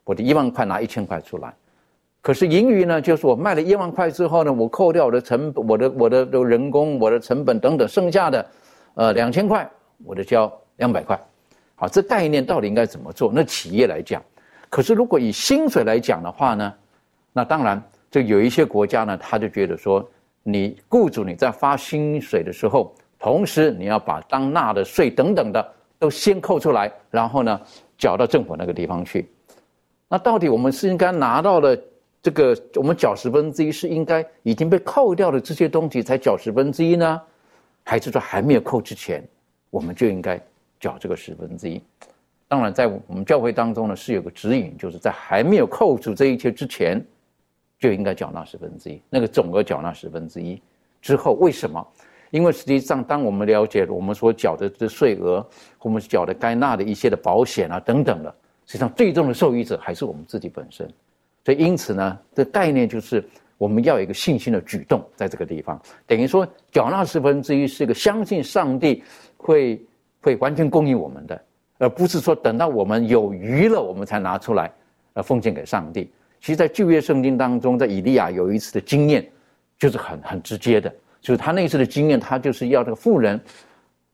[0.04, 1.54] 我的一万块拿一千块出来。
[2.22, 3.02] 可是盈余呢？
[3.02, 8.46] 就是我卖了一万块之后呢，我扣掉我的成本、我的我的的人工、我的成本等等，剩下的，
[8.96, 9.68] 呃，两千块，
[10.04, 11.18] 我的交两百块。
[11.76, 13.32] 好，这概念到底应该怎么做？
[13.34, 14.22] 那企业来讲，
[14.70, 16.74] 可是如果以薪水来讲的话呢，
[17.32, 20.06] 那当然，这有一些国家呢，他就觉得说，
[20.44, 25.66] 你雇主你在发薪水的时候，同时你要把当纳的税等等的
[25.98, 27.62] 都先扣出来，然后呢，
[27.98, 29.32] 缴到政府那个地方去。
[30.10, 31.78] 那到底我们是应该拿到了？
[32.22, 37.22] 这个我们缴十分之一是应该已经被扣掉的这些东西才缴十分之一呢，
[37.84, 39.24] 还是说还没有扣之前，
[39.70, 40.40] 我们就应该
[40.80, 41.82] 缴这个十分之一？
[42.48, 47.00] 当然，在我们教会当中呢，是有个指引，就是在还没有扣除这一切之前，
[47.78, 49.02] 就应该缴纳十分之一。
[49.10, 50.62] 那个总额缴纳十分之一
[51.02, 51.86] 之后，为什么？
[52.32, 55.46] 因为实际上，当我们了解我们所缴的这税额，
[55.80, 60.92] 我们缴的该纳的一些的保险啊等等的，实际上最终的受益者还是我们自己本身。
[61.46, 63.24] 所以，因此呢，这概念就是
[63.58, 69.04] 我们要有一个信心的举动，在这个地方，等于说缴纳十分之一是一个相信上帝
[69.38, 69.82] 会
[70.22, 71.42] 会完全供应我们的，
[71.78, 74.72] 而不是说等到我们有余了，我们才拿出来，
[75.14, 76.12] 呃，奉献给上帝。
[76.42, 79.28] 其实，在旧约圣经当中，在以利亚有一次的经验，
[79.78, 83.40] 就是很很直接的，就是他那次的经验，他就是要这个富人，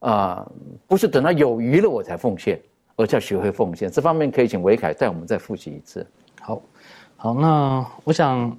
[0.00, 0.44] 啊，
[0.88, 2.60] 不是等到有余了我才奉献，
[2.96, 3.88] 而是要学会奉献。
[3.90, 6.04] 这方面可以请维凯带我们再复习一次。
[7.18, 8.56] 好，那我想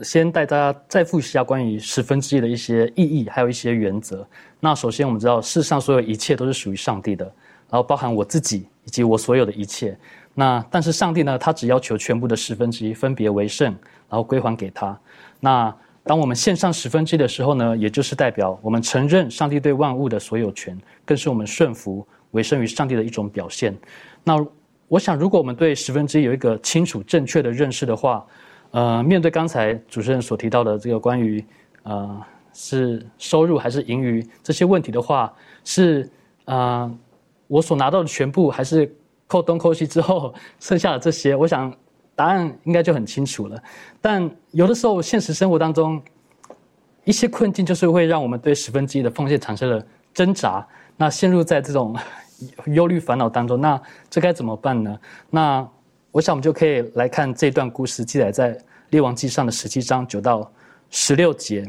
[0.00, 4.26] 先带大家再复习一下关于十分之一的一些意义，还有一些原则。
[4.58, 7.24] 那首先，我们知道世上所有一切都是属于上帝的，
[7.68, 9.96] 然后包含我自己以及我所有的一切。
[10.34, 13.66] 那但是上帝呢，他只要求全部的十分之一分别为圣，
[14.08, 14.98] 然后归还给他。
[15.38, 23.76] 那当我们献上十分之一的时候呢，也就是代表我们承认上帝对万物的所有权，更是我们顺服委身于上帝的一种表现。
[24.24, 24.42] 那
[24.90, 28.26] 我想，如果我们对十分之一有一个清楚正确的认识的话，
[28.72, 31.42] 呃，面对刚才主持人所提到的这个关于
[31.84, 32.20] 呃。
[32.52, 35.32] 是收入还是盈余这些问题的话，
[35.64, 36.10] 是
[36.46, 36.90] 啊，
[37.46, 38.92] 我所拿到的全部，还是
[39.28, 41.36] 扣东扣西之后 剩下的这些？
[41.36, 41.72] 我想
[42.16, 43.56] 答案应该就很清楚了。
[44.00, 46.02] 但有的时候，现实生活当中
[47.04, 50.66] 一些困境，就是会让我们对十分之一的奉献产生了挣扎，
[50.96, 51.96] 那陷入在这种
[52.66, 53.60] 忧虑烦恼当中。
[53.60, 54.98] 那这该怎么办呢？
[55.30, 55.66] 那
[56.12, 58.58] 我想我们就可以来看这段故事，记载在
[58.90, 60.50] 列王记上的十七章九到
[60.90, 61.64] 十六节。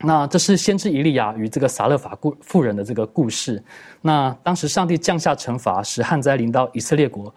[0.00, 3.62] 那这是先知以利亚与这个撒勒法故妇人的这个故事。
[4.00, 7.34] 那当时上帝降下惩罚，使旱灾临到以色列国。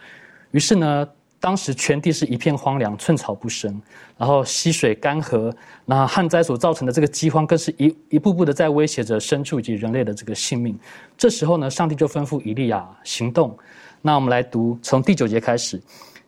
[0.51, 1.07] 于是呢，
[1.41, 3.81] 当时全地是一片荒凉，寸草不生，
[4.15, 5.51] 然后溪水干涸。
[5.85, 10.77] 那旱灾所造成的这个饥荒，更是一一步步的在威胁着牲畜以及人类的这个性命。
[11.17, 13.57] 这时候呢，上帝就吩咐以利亚行动。
[14.03, 15.81] 那我们来读从第九节开始：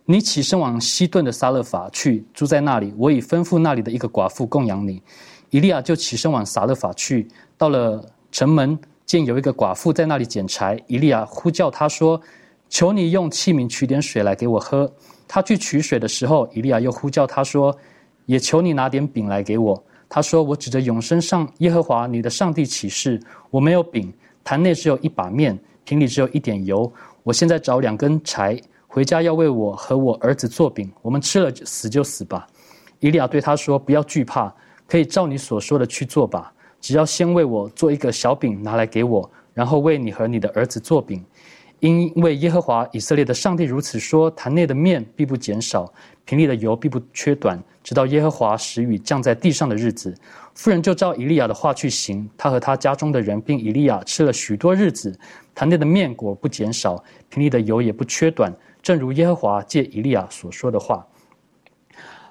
[0.04, 2.92] 你起身往西顿的撒勒法去，住在那里。
[2.98, 5.00] 我已吩咐那里的一个寡妇供养你。
[5.50, 10.76] 以利亚就起身往撒勒法去，到了城门，见有一个寡妇在那里捡柴。
[10.88, 12.20] 以利亚呼叫他说
[12.74, 14.92] ：“求你用器皿取点水来给我喝。”
[15.28, 17.72] 他去取水的时候，以利亚又呼叫他说
[18.26, 24.12] ：“也求你拿点饼来给我。”他说：“我指着永生上耶和华你的上帝起誓，我没有饼，
[24.42, 26.92] 坛内只有一把面，瓶里只有一点油。
[27.22, 32.44] 我现在找两根柴，回家要为我和我儿子做饼，我们吃了死就死吧。”
[32.98, 34.52] 以利亚对他说：“不要惧怕。”
[34.86, 41.24] 可以照你所说的去做吧，只要先为我做一个小饼拿来给我，然后为你和你的儿子做饼。
[41.84, 45.92] 因为耶和华以色列的上帝如此说：坛内的面必不减少，
[46.24, 50.14] 瓶里的油必不缺短，直到耶和华使雨降在地上的日子。
[50.54, 55.14] 妇人就照以利亚的话去行，他和他家中的人并以利亚吃了许多日子，
[55.54, 61.06] 坛内的面果不减少，瓶里的油也不缺短，正如耶和华借以利亚所说的话。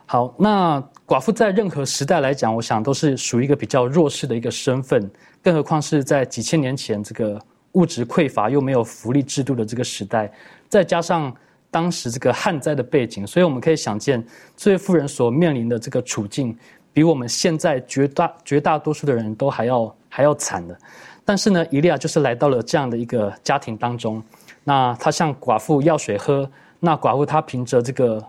[0.07, 5.07] 好，那寡妇在任何时代来讲，我想都是属于一个比较弱势的一个身份，
[5.43, 7.39] 更何况是在几千年前这个
[7.73, 10.31] 物质匮乏又没有福利制度的这个时代，
[10.67, 11.31] 再加上
[11.69, 14.25] 当时这个旱灾的背景，所以我们可以想见，
[14.57, 16.57] 这位妇人所面临的这个处境，
[16.91, 20.77] 比我们现在绝大绝大多数的人都还要还要惨的。
[21.25, 24.23] 但是呢，伊利亚就是来到了这样的一个家庭当中，
[24.63, 26.49] 那他向寡妇要水喝，
[26.79, 28.25] 那寡妇她凭着这个。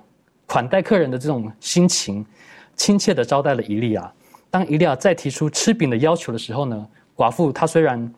[0.46, 2.24] 款待客人的这种心情，
[2.76, 4.12] 亲切的招待了伊利亚。
[4.50, 6.86] 当伊利亚再提出吃饼的要求的时候呢，
[7.16, 8.12] 寡妇她虽然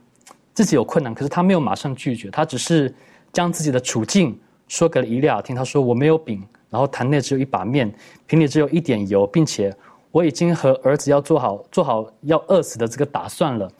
[0.57, 2.93] 自己有困难，可是他没有马上拒绝，他只是
[3.31, 4.37] 将自己的处境
[4.69, 5.55] 说给了伊利亚听。
[5.55, 7.95] 他说：“我没有饼，然后坛内只有一把面，
[8.27, 9.71] 瓶里只有一点油，并且
[10.11, 13.71] 我已经和儿子要做好做好要饿死的这个打算了。”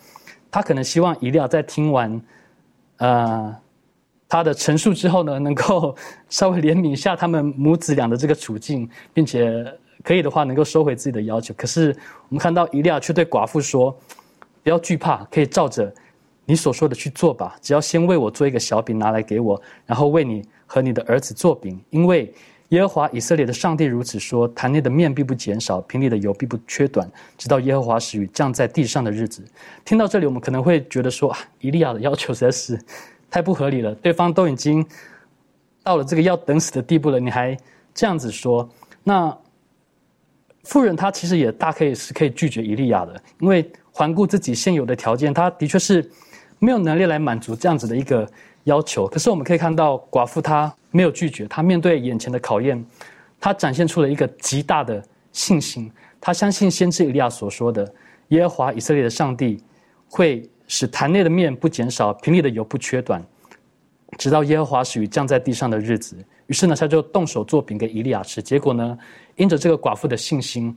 [0.53, 2.22] 他可能希望伊利亚在听完，
[2.99, 3.57] 呃。
[4.29, 5.95] 他的陈述之后呢，能够
[6.29, 9.64] 稍微怜悯一下他们母子俩的这个处境，并且
[10.03, 11.55] 可以的话能够收回自己的要求。
[11.57, 11.97] 可是
[12.29, 13.97] 我们看到伊利亚却对寡妇说
[14.64, 15.95] ：“不要惧怕，可以照着
[16.47, 17.57] 你所说的去做吧。
[17.61, 21.78] 只要先为我做一个小饼拿来给我，然后为你和你的儿子做饼。
[21.90, 22.32] 因为
[22.70, 29.44] 耶和华以色列的上帝如此说：坛内的面必不减少，瓶里的油必不缺短，直到耶和华使雨降在地上的日子。”
[29.84, 32.80] 听到这里，我们可能会觉得说：“啊伊利亚的要求实在是
[33.28, 33.92] ……”太不合理了！
[33.97, 34.86] 对方都已经
[35.82, 37.57] 到了这个要等死的地步了，你还
[37.92, 38.66] 这样子说？
[39.03, 39.36] 那
[40.62, 46.09] 富人他其实也大可以是可以拒绝伊利亚的，因为环顾自己现有的条件，他的确是
[46.59, 48.28] 没有能力来满足这样子的一个
[48.64, 49.07] 要求。
[49.07, 52.84] 可是我们可以看到，寡妇她没有拒绝，她面对眼前的考验，
[53.40, 55.02] 她展现出了一个极大的
[55.32, 55.90] 信心。
[56.20, 57.94] 她相信先知以利亚所说的
[58.28, 59.62] 耶和华以色列的上帝
[60.09, 60.48] 会。
[60.68, 63.24] 使坛内的面不减少，瓶里的油不缺短，
[64.18, 66.16] 直到耶和华使雨降在地上的日子。
[66.48, 68.42] 于是呢，他就动手做饼给以利亚吃。
[68.42, 68.98] 结果呢，
[69.36, 70.76] 因着这个寡妇的信心，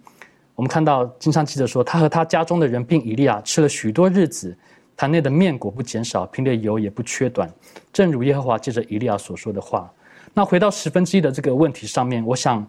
[0.54, 4.56] 我们看到经上记者说，他和他家中的人并以利亚吃了许多日子，
[5.00, 7.50] 坛内的面果不减少，瓶的油也不缺短，
[7.94, 9.90] 正如耶和华借着以利亚所说的话。
[10.34, 12.68] 那回到十分之一的这个问题上面，我想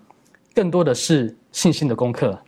[0.55, 2.39] 更多的是信心的功课。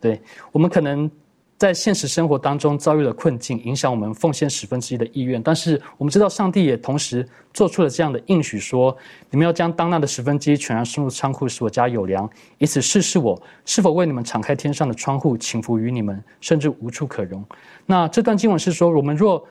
[0.00, 0.18] 对
[0.52, 1.10] 我们可能。
[1.58, 5.42] 在现实生活当中遭遇了困境，影响我们奉献十分之一的意愿。
[5.42, 8.94] 但是我们知道，上帝也同时做出了这样的应许，说
[9.30, 12.28] ：“你们要将当纳的十分之一全然送入仓库，使我家有粮，
[12.58, 17.42] 以此试试我是否为你们敞开天上的窗户，请福于你们，甚至无处可容。”
[17.86, 19.42] 那这段经文是说，我们若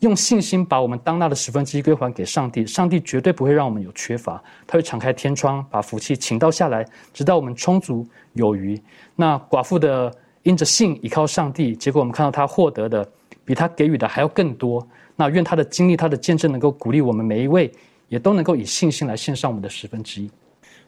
[0.00, 6.84] 用信心把我们当纳的十分之一归还给上帝，上帝绝对不会让我们有缺乏，他会敞开天窗，把福气倾倒下来，
[7.14, 8.78] 直到我们充足有余。
[9.16, 10.14] 那寡妇的。
[10.44, 13.06] 因着信依靠上帝，结果我们看到他获得的
[13.44, 14.86] 比他给予的还要更多。
[15.16, 17.72] 那愿他的经历、他的见证能够鼓励我们每一位，
[18.08, 20.30] 也都能够以信心来献上我们的十分之一。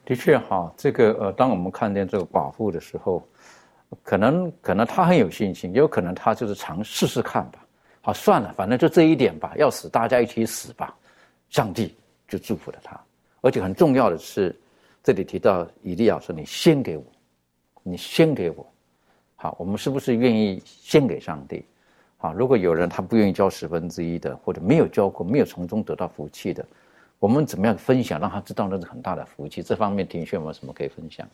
[0.04, 3.26] 的确，哈，这个呃，当我们看见这个寡妇的时候，
[4.02, 7.64] 可能可能他很有信心，也有可能他就是尝试试看吧。
[8.02, 10.94] 好，算了，反正就这一点吧，要死大家一起死吧。
[11.48, 11.96] 上帝
[12.28, 13.00] 就祝福了他，
[13.40, 14.54] 而且很重要的是，
[15.02, 17.04] 这里提到以利亚说：“你先给我，
[17.82, 18.66] 你先给我。”
[19.38, 21.62] 好，我们是不是愿意献给上帝？
[22.16, 26.64] 好，如果有人他不愿意交十分之一的，或者没有交过，没有从中得到福气的，
[27.18, 29.62] 我们怎么样分享，让他知道那是很大的福气？
[29.62, 31.28] 这方面，庭轩有没有什么可以分享？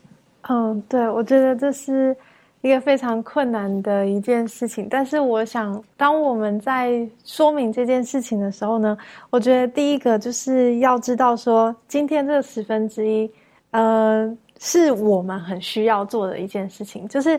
[0.48, 2.14] 嗯，对，我觉得这是
[2.60, 4.88] 一个非常困难的一件事情。
[4.90, 8.98] 但是，我想，当我们在说明这件事情的时候呢，
[9.30, 13.30] 我觉得第一个就是要知道说，今天这十分之一，
[13.70, 17.38] 呃，是我们很需要做的一件事情，就是。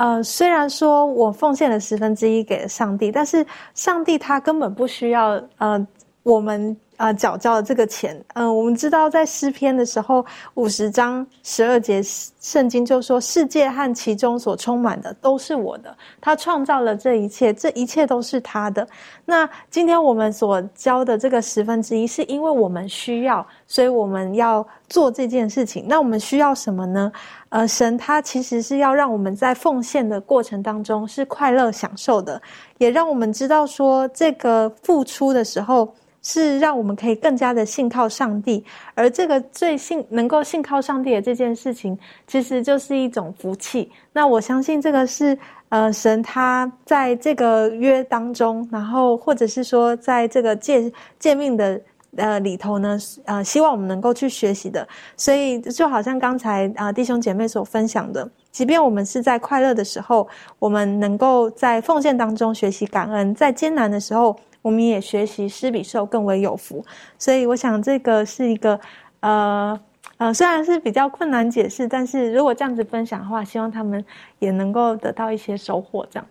[0.00, 3.44] 呃，虽然说我奉献了十分之一给了上帝，但是
[3.74, 5.86] 上帝他根本不需要呃
[6.22, 8.22] 我们呃缴交的这个钱。
[8.34, 10.24] 嗯，我们知道在诗篇的时候，
[10.54, 12.02] 五十章十二节
[12.40, 18.86] 圣经就说：“世界和其中所充满的都是我的。”他创造了这一切，这一切都是他的。
[19.24, 25.86] 那今天我们所交的这个十分之一，是因为我们需要，所以我们要做这件事情。
[25.88, 27.10] 那我们需要什么呢？
[27.48, 32.40] 呃，神他其实是要让我们在奉献的过程当中是快乐享受的，
[32.76, 35.92] 也让我们知道说这个付出的时候
[36.22, 38.64] 是让我们可以更加的信靠上帝，
[38.94, 43.90] 而这个最信能够信靠上帝的这件事情，其实就是一种福气。
[44.12, 51.80] 那我相信这个是呃神他在这个约当中，然后或者是说在这个诫诫命的。
[52.16, 54.84] 呃，里头呢，呃，希望我们能够去学习的，
[55.16, 60.26] 所以就好像刚才啊弟兄姐妹所分享的，即便我们是在快乐的时候，
[60.58, 66.84] 我们能够在奉献当中学习感恩；在艰难的时候，我们也学习施比受更为有福。
[67.18, 68.78] 所以，我想这个是一个
[69.20, 69.80] 呃
[70.18, 74.04] 呃，虽然是比较困难解释，但是如果这样子分享的话，希望他们
[74.38, 76.06] 也能够得到一些收获。
[76.10, 76.26] 这样，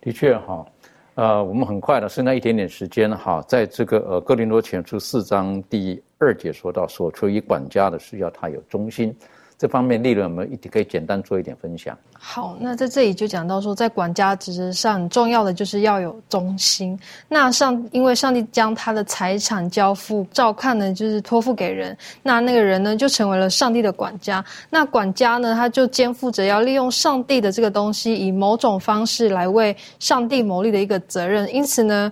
[0.00, 0.66] 的确哈。
[1.14, 9.14] 呃，我们很快的剩下一点点时间哈，在这个呃《哥林多前书》四章第二节说到，所处于管家的是要他有忠心。
[9.62, 11.96] 这方面利润，我们一可以简单做一点分享。
[12.18, 16.98] 好，那在这里就讲到说，在管家职责上，重要的就是要有忠心。
[17.28, 24.44] 那上，因为上帝将他的财产交付照看呢，就是托付给人，那那个人呢，就成为了上帝的管家。
[24.68, 31.48] 那管家呢，他就肩负着要利用上帝的这个东西，以某种方式来为上帝谋利的一个责任。
[31.54, 32.10] 因此呢。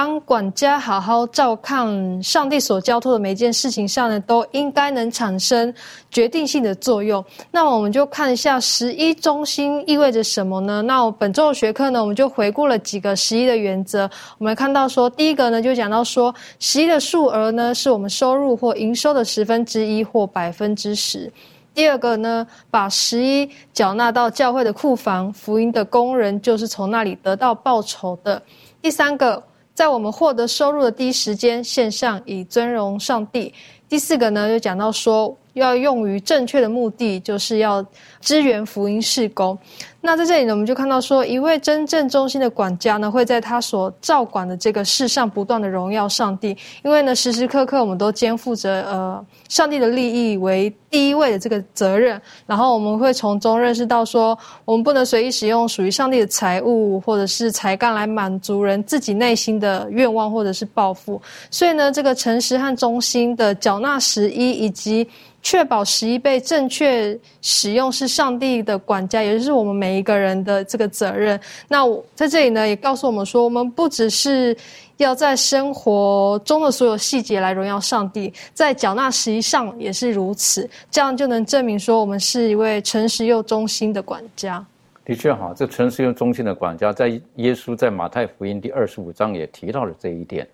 [0.00, 5.74] 当管家好好照看上帝所交托的每一件事情上呢，都应该能产生
[6.08, 7.24] 决定性的作用。
[7.50, 10.80] 那么我们就看一下十一中心意味着什么呢？
[10.82, 14.08] 那我本周的学科呢，我们就回顾了几个十一的原则。
[14.38, 21.28] 我们看到说，第一个呢，就讲到说，十一的数额呢，是我们收入或营收的十分之一或百分之十。
[21.74, 28.40] 第二个呢，把十一缴纳到教会的库房，福音的工人就是从那里得到报酬的。
[28.80, 29.42] 第三个。
[29.78, 33.54] 在我们获得收入的第一时间，献上以尊荣上帝。
[33.88, 35.32] 第四个呢，就讲到说。
[35.58, 37.84] 要用于正确的目的，就是要
[38.20, 39.56] 支援福音事工。
[40.00, 46.56] 那在这里呢，我们就看到说，一位真正忠心的管家呢，会在他所照管的这个世上不断的荣耀上帝。
[46.84, 52.20] 因为呢，时时刻刻我们都肩负着呃上帝的利益为第一位的这个责任。
[52.46, 61.20] 然后我们会从中认识到说，我们不能随意使用属于上帝的财物或者是才干来满足人自己内心的愿望或者是抱负。
[61.50, 65.08] 所以呢，这个诚实和忠心的缴纳十一以及。
[65.42, 71.38] 确保十一倍正确使用是上帝的管家，也就是我们每一个人的这个责任。
[71.68, 74.54] 那我在这里呢，也告诉我们说，我们不只是
[74.96, 80.68] 要在生活中的所有细节来荣耀上帝，在缴纳十一上也是如此。
[80.90, 84.64] 这样就能证明说，我们是一位诚实又忠心的管家。
[85.04, 90.46] 的确哈，这诚实又忠心的管家，在耶稣在马太福音第二十五章也提到了这一点。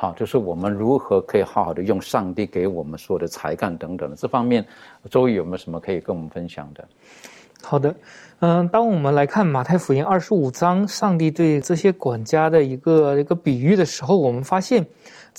[0.00, 4.64] 好，就是我们如何可以好好的用上帝给我们所有的才干等等的这方面，
[5.10, 6.84] 周瑜有没有什么可以跟我们分享的？
[7.60, 7.92] 好的，
[8.38, 14.86] 嗯，当我们来看马太福音二十五章，上帝对这些管家的一个一个比喻的时候，我们发现。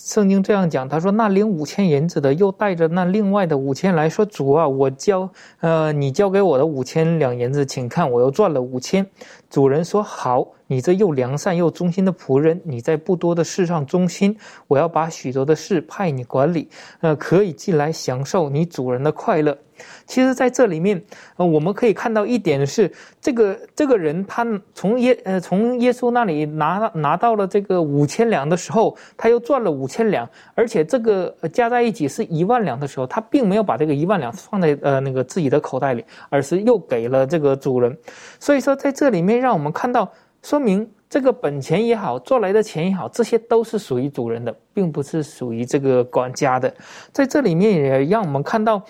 [0.05, 5.29] 圣经这样讲，他说：“那领五千银子的，又带着那另外的五千来说，主啊，我交，
[5.59, 9.05] 呃，你交给我的五千两银子，请看，我又赚了五千。”
[9.51, 14.35] 主人说：“好，你这又良善又忠心的仆人，你在不多的事上忠心，
[14.67, 16.69] 我要把许多的事派你管理，
[17.01, 19.57] 呃，可以进来享受你主人的快乐。”
[20.05, 21.01] 其实，在这里面，
[21.37, 37.97] 呃，我们可以看到一点是，这个这个人他从耶呃从耶稣那里拿拿到了这个五千两的时候，他又赚了五千两，而且这个加在一起是一万两的时候，他并没有把这个一万两放在呃那个自己的口袋里，而是又给了这个主人。
[38.39, 40.11] 所以说，在这里面让我们看到，
[40.41, 46.73] 说明这个本钱也好，赚来的钱也好，这些都是属于主人的，并不是属于这个管家的。
[47.11, 48.83] 在这里面也让我们看到。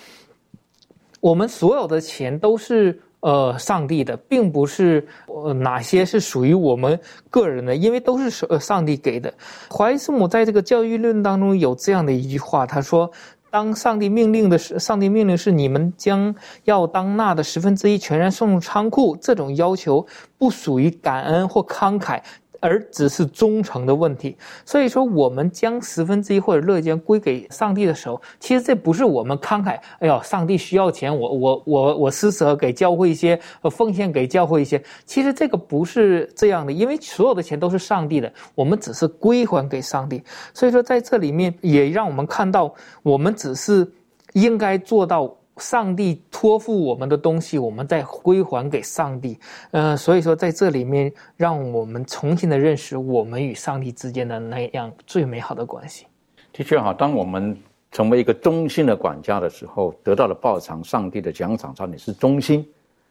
[1.20, 7.00] 我们所有的钱都是呃上帝的，并不是呃哪些是属于我们
[7.30, 9.34] 个人的，因为都是呃上帝给的。
[9.70, 13.12] 怀斯姆在这个教育论当中有这样的一句话，他说
[13.52, 20.06] ：“当上帝命令的是，上帝命令是你们将要当纳的十分之一全然送入仓库，这种要求
[20.38, 22.22] 不属于感恩或慷慨。”
[22.60, 24.36] 而只是忠诚的问题，
[24.66, 29.80] 所以说我们将十分之一或者乐捐归给上帝的时候，其实这不是我们慷慨。
[30.00, 33.40] 哎呦，上帝需要钱，我我我我施舍给教会一些，
[33.72, 34.82] 奉献给教会一些。
[35.06, 40.24] 其实这个不是这样的，因为所有的钱都是上帝的，我们只是归还给上帝。
[40.54, 43.90] 所以说在这里面也让我们看到，我们只是
[44.34, 45.36] 应该做到。
[45.60, 49.38] 上帝托付我们的东西，我们再归还给上帝。
[49.72, 56.08] 呃，所以说在这里面，让我们重新的认识我们与上帝之间的那样最美好的关系。
[56.52, 57.56] 的确哈，当我们
[57.92, 62.68] 成为一个忠心的管家的时候，得到了报偿，上帝的奖赏，上帝是忠心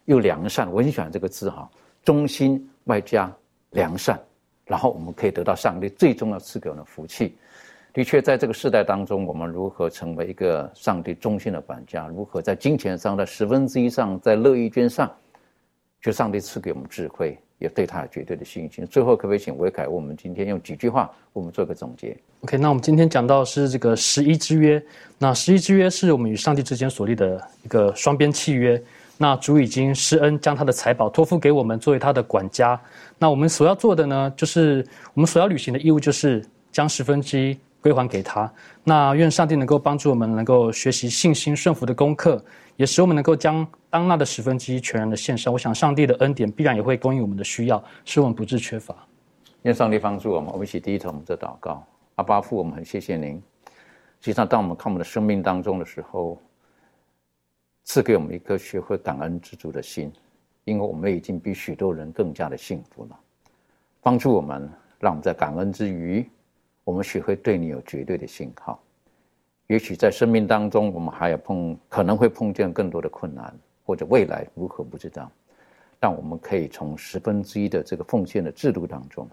[0.07, 0.71] 又良善。
[0.73, 1.69] 我很喜欢这个字哈，
[2.05, 3.33] 忠心外加
[3.71, 4.19] 良善，
[4.65, 7.37] 然后我们可以得到上帝最重要赐给我们的福气。
[7.99, 12.07] 的确，在这个时代当中，我们如何成为一个上帝忠心的管家？
[12.07, 15.13] 如何在金钱上、在十分之一上、在乐意捐上，
[16.01, 18.87] 求上帝赐给我们智慧，也对他有绝对的信心。
[18.87, 24.81] 最后，可不可以请维凯我们今天用几句话，我们做个总结？OK，那我们今天讲到是这个十一之约。
[25.19, 28.81] 那十一之约是我们与上帝之间所立的一个双边契约。
[29.17, 32.81] 那主已经施恩，将他的财宝托付给我们，作为他的管家。
[33.19, 36.41] 那我们所要做的呢，就是我们所要履行的义务，就是
[36.71, 37.59] 将十分之一。
[37.81, 38.53] 归还给他。
[38.85, 42.43] 那愿上帝能够帮助我们，能够学习信心顺服的功课，
[42.77, 45.53] 也使我们能够将当纳的十分之一全然的献上。
[45.53, 48.95] 我想上帝的恩典必然也会供应我们的需要，使我们不致缺乏。
[49.63, 51.85] 愿上帝帮助我们，我们一起低头，我们在祷告。
[52.15, 53.41] 阿巴父，我们很谢谢您。
[54.21, 56.41] 实际上，当我们看我们的生命当中的时候，
[57.85, 60.13] 赐给我们一颗学会感恩知足的心，
[60.65, 63.19] 因为我们已经比许多人更加的幸福了。
[64.01, 64.69] 帮助我们，
[64.99, 66.29] 让我们在感恩之余。
[66.89, 68.83] 我们学会对你有绝对的信号。
[69.67, 75.31] 也许在生命当中，我们还要碰，可能会碰见更多的困难，或者未来如何不知道。
[76.01, 79.29] 但我们可以从十分之一的这个奉献的制度当中，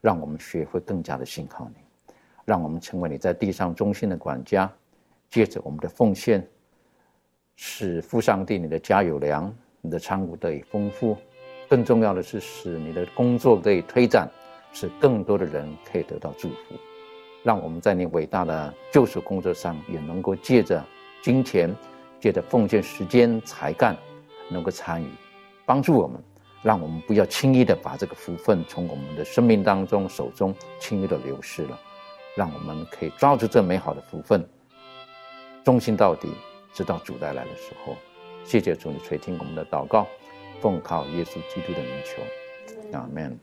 [0.00, 2.14] 让我们学会更加的信靠你，
[2.46, 4.72] 让我们成为你在地上中心的管家。
[5.28, 6.48] 借着我们的奉献，
[7.56, 11.14] 使父上帝你的家有粮，你的仓库得以丰富。
[11.68, 14.26] 更重要的是，使你的工作得以推展。
[14.72, 16.74] 使更多的人可以得到祝福，
[17.46, 20.84] 让我们在你伟大的救赎工作上也能够借着
[21.22, 21.72] 金钱、
[22.18, 23.96] 借着奉献时间、才干，
[24.48, 25.06] 能够参与，
[25.64, 26.20] 帮助我们，
[26.60, 31.78] 让我们不要轻易的把这个福分从我们的生命当中手中轻易的流失了，
[32.36, 34.44] 让我们可以抓住这美好的福分，
[35.62, 36.28] 忠心到底，
[36.72, 37.94] 直到主带来的时候。
[38.42, 40.04] 谢谢主，你垂听我们的祷告，
[40.60, 43.38] 奉靠耶稣基督的名求，阿门。